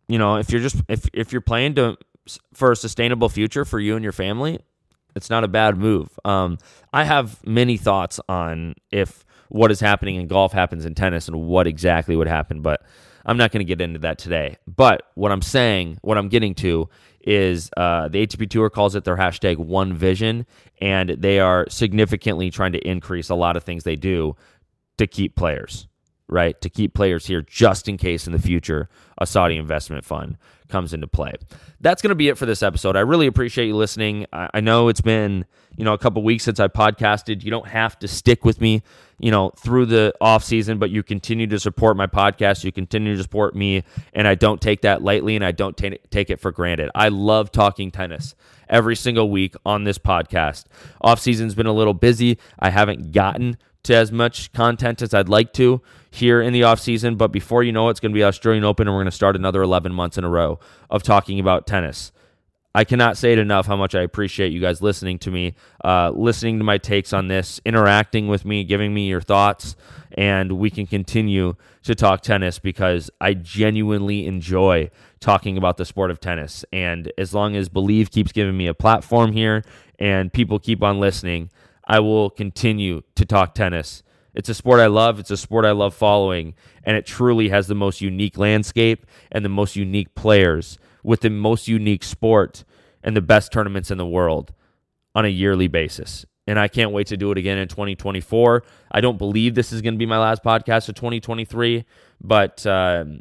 you 0.08 0.18
know, 0.18 0.36
if 0.36 0.50
you're 0.50 0.60
just 0.60 0.76
if 0.88 1.08
if 1.12 1.30
you're 1.32 1.40
playing 1.40 1.76
to 1.76 1.96
for 2.52 2.72
a 2.72 2.76
sustainable 2.76 3.28
future 3.28 3.64
for 3.64 3.78
you 3.78 3.94
and 3.94 4.02
your 4.02 4.12
family, 4.12 4.58
it's 5.14 5.30
not 5.30 5.44
a 5.44 5.48
bad 5.48 5.76
move. 5.76 6.18
Um, 6.24 6.58
I 6.92 7.04
have 7.04 7.46
many 7.46 7.76
thoughts 7.76 8.18
on 8.28 8.74
if 8.90 9.24
what 9.50 9.70
is 9.70 9.78
happening 9.78 10.16
in 10.16 10.26
golf 10.26 10.52
happens 10.52 10.84
in 10.84 10.96
tennis 10.96 11.28
and 11.28 11.42
what 11.42 11.68
exactly 11.68 12.16
would 12.16 12.28
happen, 12.28 12.60
but 12.60 12.82
I'm 13.26 13.36
not 13.36 13.52
going 13.52 13.60
to 13.60 13.68
get 13.68 13.80
into 13.80 13.98
that 14.00 14.18
today. 14.18 14.56
But 14.66 15.02
what 15.14 15.32
I'm 15.32 15.42
saying, 15.42 15.98
what 16.02 16.18
I'm 16.18 16.28
getting 16.28 16.54
to 16.56 16.88
is 17.22 17.70
uh, 17.76 18.08
the 18.08 18.26
ATP 18.26 18.48
Tour 18.50 18.70
calls 18.70 18.94
it 18.94 19.04
their 19.04 19.16
hashtag 19.16 19.58
One 19.58 19.92
Vision, 19.94 20.46
and 20.80 21.10
they 21.10 21.38
are 21.40 21.66
significantly 21.68 22.50
trying 22.50 22.72
to 22.72 22.78
increase 22.88 23.28
a 23.28 23.34
lot 23.34 23.56
of 23.56 23.64
things 23.64 23.84
they 23.84 23.96
do 23.96 24.36
to 24.98 25.06
keep 25.06 25.36
players. 25.36 25.86
right? 26.28 26.60
To 26.60 26.70
keep 26.70 26.94
players 26.94 27.26
here 27.26 27.42
just 27.42 27.88
in 27.88 27.96
case 27.98 28.26
in 28.26 28.32
the 28.32 28.38
future 28.38 28.88
a 29.18 29.26
Saudi 29.26 29.56
investment 29.56 30.04
fund 30.04 30.38
comes 30.68 30.92
into 30.94 31.08
play. 31.08 31.32
That's 31.80 32.00
going 32.00 32.10
to 32.10 32.14
be 32.14 32.28
it 32.28 32.38
for 32.38 32.46
this 32.46 32.62
episode. 32.62 32.96
I 32.96 33.00
really 33.00 33.26
appreciate 33.26 33.66
you 33.66 33.76
listening. 33.76 34.26
I, 34.32 34.48
I 34.54 34.60
know 34.60 34.88
it's 34.88 35.00
been, 35.00 35.44
you 35.76 35.84
know, 35.84 35.92
a 35.92 35.98
couple 35.98 36.22
weeks 36.22 36.44
since 36.44 36.60
I 36.60 36.68
podcasted. 36.68 37.42
You 37.42 37.50
don't 37.50 37.66
have 37.68 37.98
to 37.98 38.08
stick 38.08 38.44
with 38.44 38.60
me, 38.60 38.82
you 39.20 39.30
know, 39.30 39.50
through 39.50 39.86
the 39.86 40.14
off 40.20 40.42
season, 40.42 40.78
but 40.78 40.90
you 40.90 41.02
continue 41.02 41.46
to 41.46 41.60
support 41.60 41.96
my 41.96 42.06
podcast. 42.06 42.64
You 42.64 42.72
continue 42.72 43.16
to 43.16 43.22
support 43.22 43.54
me, 43.54 43.84
and 44.14 44.26
I 44.26 44.34
don't 44.34 44.60
take 44.60 44.82
that 44.82 45.02
lightly, 45.02 45.36
and 45.36 45.44
I 45.44 45.52
don't 45.52 45.76
t- 45.76 45.98
take 46.10 46.30
it 46.30 46.40
for 46.40 46.50
granted. 46.50 46.90
I 46.94 47.08
love 47.08 47.52
talking 47.52 47.90
tennis 47.90 48.34
every 48.68 48.96
single 48.96 49.30
week 49.30 49.54
on 49.66 49.84
this 49.84 49.98
podcast. 49.98 50.64
Off 51.00 51.20
season's 51.20 51.54
been 51.54 51.66
a 51.66 51.72
little 51.72 51.94
busy. 51.94 52.38
I 52.58 52.70
haven't 52.70 53.12
gotten 53.12 53.58
to 53.82 53.94
as 53.94 54.12
much 54.12 54.52
content 54.52 55.02
as 55.02 55.14
I'd 55.14 55.28
like 55.28 55.52
to 55.54 55.80
here 56.10 56.40
in 56.40 56.52
the 56.52 56.64
off 56.64 56.80
season, 56.80 57.16
but 57.16 57.28
before 57.28 57.62
you 57.62 57.72
know 57.72 57.88
it, 57.88 57.92
it's 57.92 58.00
going 58.00 58.12
to 58.12 58.18
be 58.18 58.24
Australian 58.24 58.64
Open, 58.64 58.88
and 58.88 58.94
we're 58.94 59.02
going 59.02 59.10
to 59.10 59.16
start 59.16 59.36
another 59.36 59.62
11 59.62 59.92
months 59.92 60.18
in 60.18 60.24
a 60.24 60.28
row 60.28 60.58
of 60.88 61.02
talking 61.02 61.38
about 61.38 61.66
tennis. 61.66 62.12
I 62.72 62.84
cannot 62.84 63.16
say 63.16 63.32
it 63.32 63.38
enough 63.38 63.66
how 63.66 63.76
much 63.76 63.96
I 63.96 64.02
appreciate 64.02 64.52
you 64.52 64.60
guys 64.60 64.80
listening 64.80 65.18
to 65.20 65.30
me, 65.30 65.54
uh, 65.84 66.12
listening 66.14 66.58
to 66.58 66.64
my 66.64 66.78
takes 66.78 67.12
on 67.12 67.26
this, 67.26 67.60
interacting 67.64 68.28
with 68.28 68.44
me, 68.44 68.62
giving 68.62 68.94
me 68.94 69.08
your 69.08 69.20
thoughts, 69.20 69.74
and 70.12 70.52
we 70.52 70.70
can 70.70 70.86
continue 70.86 71.56
to 71.82 71.94
talk 71.96 72.20
tennis 72.20 72.60
because 72.60 73.10
I 73.20 73.34
genuinely 73.34 74.26
enjoy 74.26 74.90
talking 75.18 75.58
about 75.58 75.78
the 75.78 75.84
sport 75.84 76.12
of 76.12 76.20
tennis. 76.20 76.64
And 76.72 77.12
as 77.18 77.34
long 77.34 77.56
as 77.56 77.68
Bleav 77.68 78.10
keeps 78.10 78.30
giving 78.30 78.56
me 78.56 78.68
a 78.68 78.74
platform 78.74 79.32
here 79.32 79.64
and 79.98 80.32
people 80.32 80.60
keep 80.60 80.80
on 80.82 81.00
listening, 81.00 81.50
I 81.84 81.98
will 81.98 82.30
continue 82.30 83.02
to 83.16 83.24
talk 83.24 83.52
tennis. 83.52 84.04
It's 84.32 84.48
a 84.48 84.54
sport 84.54 84.78
I 84.78 84.86
love. 84.86 85.18
It's 85.18 85.32
a 85.32 85.36
sport 85.36 85.64
I 85.64 85.72
love 85.72 85.92
following, 85.92 86.54
and 86.84 86.96
it 86.96 87.04
truly 87.04 87.48
has 87.48 87.66
the 87.66 87.74
most 87.74 88.00
unique 88.00 88.38
landscape 88.38 89.06
and 89.32 89.44
the 89.44 89.48
most 89.48 89.74
unique 89.74 90.14
players 90.14 90.78
with 91.02 91.20
the 91.20 91.30
most 91.30 91.68
unique 91.68 92.04
sport 92.04 92.64
and 93.02 93.16
the 93.16 93.22
best 93.22 93.52
tournaments 93.52 93.90
in 93.90 93.98
the 93.98 94.06
world 94.06 94.52
on 95.14 95.24
a 95.24 95.28
yearly 95.28 95.68
basis. 95.68 96.24
And 96.46 96.58
I 96.58 96.68
can't 96.68 96.90
wait 96.90 97.06
to 97.08 97.16
do 97.16 97.30
it 97.30 97.38
again 97.38 97.58
in 97.58 97.68
2024. 97.68 98.64
I 98.90 99.00
don't 99.00 99.18
believe 99.18 99.54
this 99.54 99.72
is 99.72 99.82
going 99.82 99.94
to 99.94 99.98
be 99.98 100.06
my 100.06 100.18
last 100.18 100.42
podcast 100.42 100.88
of 100.88 100.96
2023, 100.96 101.84
but 102.20 102.66
um, 102.66 103.20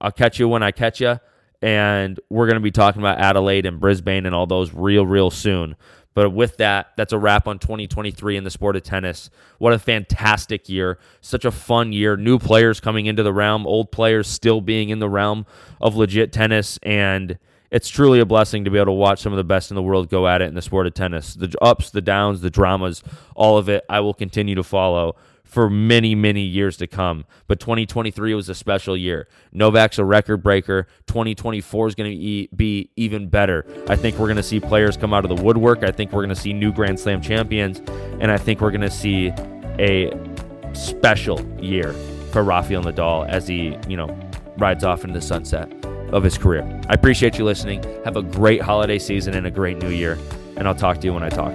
I'll 0.00 0.12
catch 0.12 0.38
you 0.38 0.48
when 0.48 0.62
I 0.62 0.70
catch 0.70 1.00
you. 1.00 1.18
And 1.62 2.18
we're 2.28 2.46
going 2.46 2.56
to 2.56 2.60
be 2.60 2.72
talking 2.72 3.00
about 3.00 3.18
Adelaide 3.18 3.66
and 3.66 3.78
Brisbane 3.78 4.26
and 4.26 4.34
all 4.34 4.46
those 4.46 4.74
real, 4.74 5.06
real 5.06 5.30
soon. 5.30 5.76
But 6.14 6.30
with 6.30 6.58
that, 6.58 6.92
that's 6.96 7.12
a 7.12 7.18
wrap 7.18 7.48
on 7.48 7.58
2023 7.58 8.36
in 8.36 8.44
the 8.44 8.50
sport 8.50 8.76
of 8.76 8.82
tennis. 8.82 9.30
What 9.58 9.72
a 9.72 9.78
fantastic 9.78 10.68
year. 10.68 10.98
Such 11.20 11.44
a 11.44 11.50
fun 11.50 11.92
year. 11.92 12.16
New 12.16 12.38
players 12.38 12.80
coming 12.80 13.06
into 13.06 13.22
the 13.22 13.32
realm, 13.32 13.66
old 13.66 13.90
players 13.90 14.28
still 14.28 14.60
being 14.60 14.90
in 14.90 14.98
the 14.98 15.08
realm 15.08 15.46
of 15.80 15.96
legit 15.96 16.32
tennis. 16.32 16.78
And 16.82 17.38
it's 17.70 17.88
truly 17.88 18.20
a 18.20 18.26
blessing 18.26 18.64
to 18.64 18.70
be 18.70 18.76
able 18.76 18.86
to 18.86 18.92
watch 18.92 19.20
some 19.20 19.32
of 19.32 19.38
the 19.38 19.44
best 19.44 19.70
in 19.70 19.74
the 19.74 19.82
world 19.82 20.10
go 20.10 20.28
at 20.28 20.42
it 20.42 20.48
in 20.48 20.54
the 20.54 20.60
sport 20.60 20.86
of 20.86 20.92
tennis. 20.92 21.34
The 21.34 21.54
ups, 21.62 21.90
the 21.90 22.02
downs, 22.02 22.42
the 22.42 22.50
dramas, 22.50 23.02
all 23.34 23.56
of 23.56 23.70
it, 23.70 23.82
I 23.88 24.00
will 24.00 24.14
continue 24.14 24.54
to 24.56 24.62
follow 24.62 25.16
for 25.52 25.68
many, 25.68 26.14
many 26.14 26.40
years 26.40 26.78
to 26.78 26.86
come. 26.86 27.26
But 27.46 27.60
2023 27.60 28.34
was 28.34 28.48
a 28.48 28.54
special 28.54 28.96
year. 28.96 29.28
Novak's 29.52 29.98
a 29.98 30.04
record 30.04 30.38
breaker. 30.42 30.86
2024 31.08 31.88
is 31.88 31.94
going 31.94 32.10
to 32.10 32.48
be 32.56 32.90
even 32.96 33.28
better. 33.28 33.66
I 33.86 33.96
think 33.96 34.16
we're 34.16 34.28
going 34.28 34.38
to 34.38 34.42
see 34.42 34.60
players 34.60 34.96
come 34.96 35.12
out 35.12 35.30
of 35.30 35.36
the 35.36 35.42
woodwork. 35.42 35.84
I 35.84 35.90
think 35.90 36.10
we're 36.10 36.22
going 36.22 36.34
to 36.34 36.40
see 36.40 36.54
new 36.54 36.72
Grand 36.72 36.98
Slam 36.98 37.20
champions. 37.20 37.80
And 38.18 38.30
I 38.30 38.38
think 38.38 38.62
we're 38.62 38.70
going 38.70 38.80
to 38.80 38.90
see 38.90 39.28
a 39.78 40.10
special 40.72 41.38
year 41.62 41.92
for 42.32 42.42
Rafael 42.42 42.82
Nadal 42.82 43.28
as 43.28 43.46
he, 43.46 43.76
you 43.86 43.98
know, 43.98 44.18
rides 44.56 44.84
off 44.84 45.04
into 45.04 45.12
the 45.12 45.20
sunset 45.20 45.70
of 46.14 46.22
his 46.22 46.38
career. 46.38 46.62
I 46.88 46.94
appreciate 46.94 47.38
you 47.38 47.44
listening. 47.44 47.82
Have 48.04 48.16
a 48.16 48.22
great 48.22 48.62
holiday 48.62 48.98
season 48.98 49.34
and 49.34 49.46
a 49.46 49.50
great 49.50 49.76
new 49.82 49.90
year. 49.90 50.18
And 50.56 50.66
I'll 50.66 50.74
talk 50.74 50.98
to 51.00 51.06
you 51.06 51.12
when 51.12 51.22
I 51.22 51.28
talk 51.28 51.54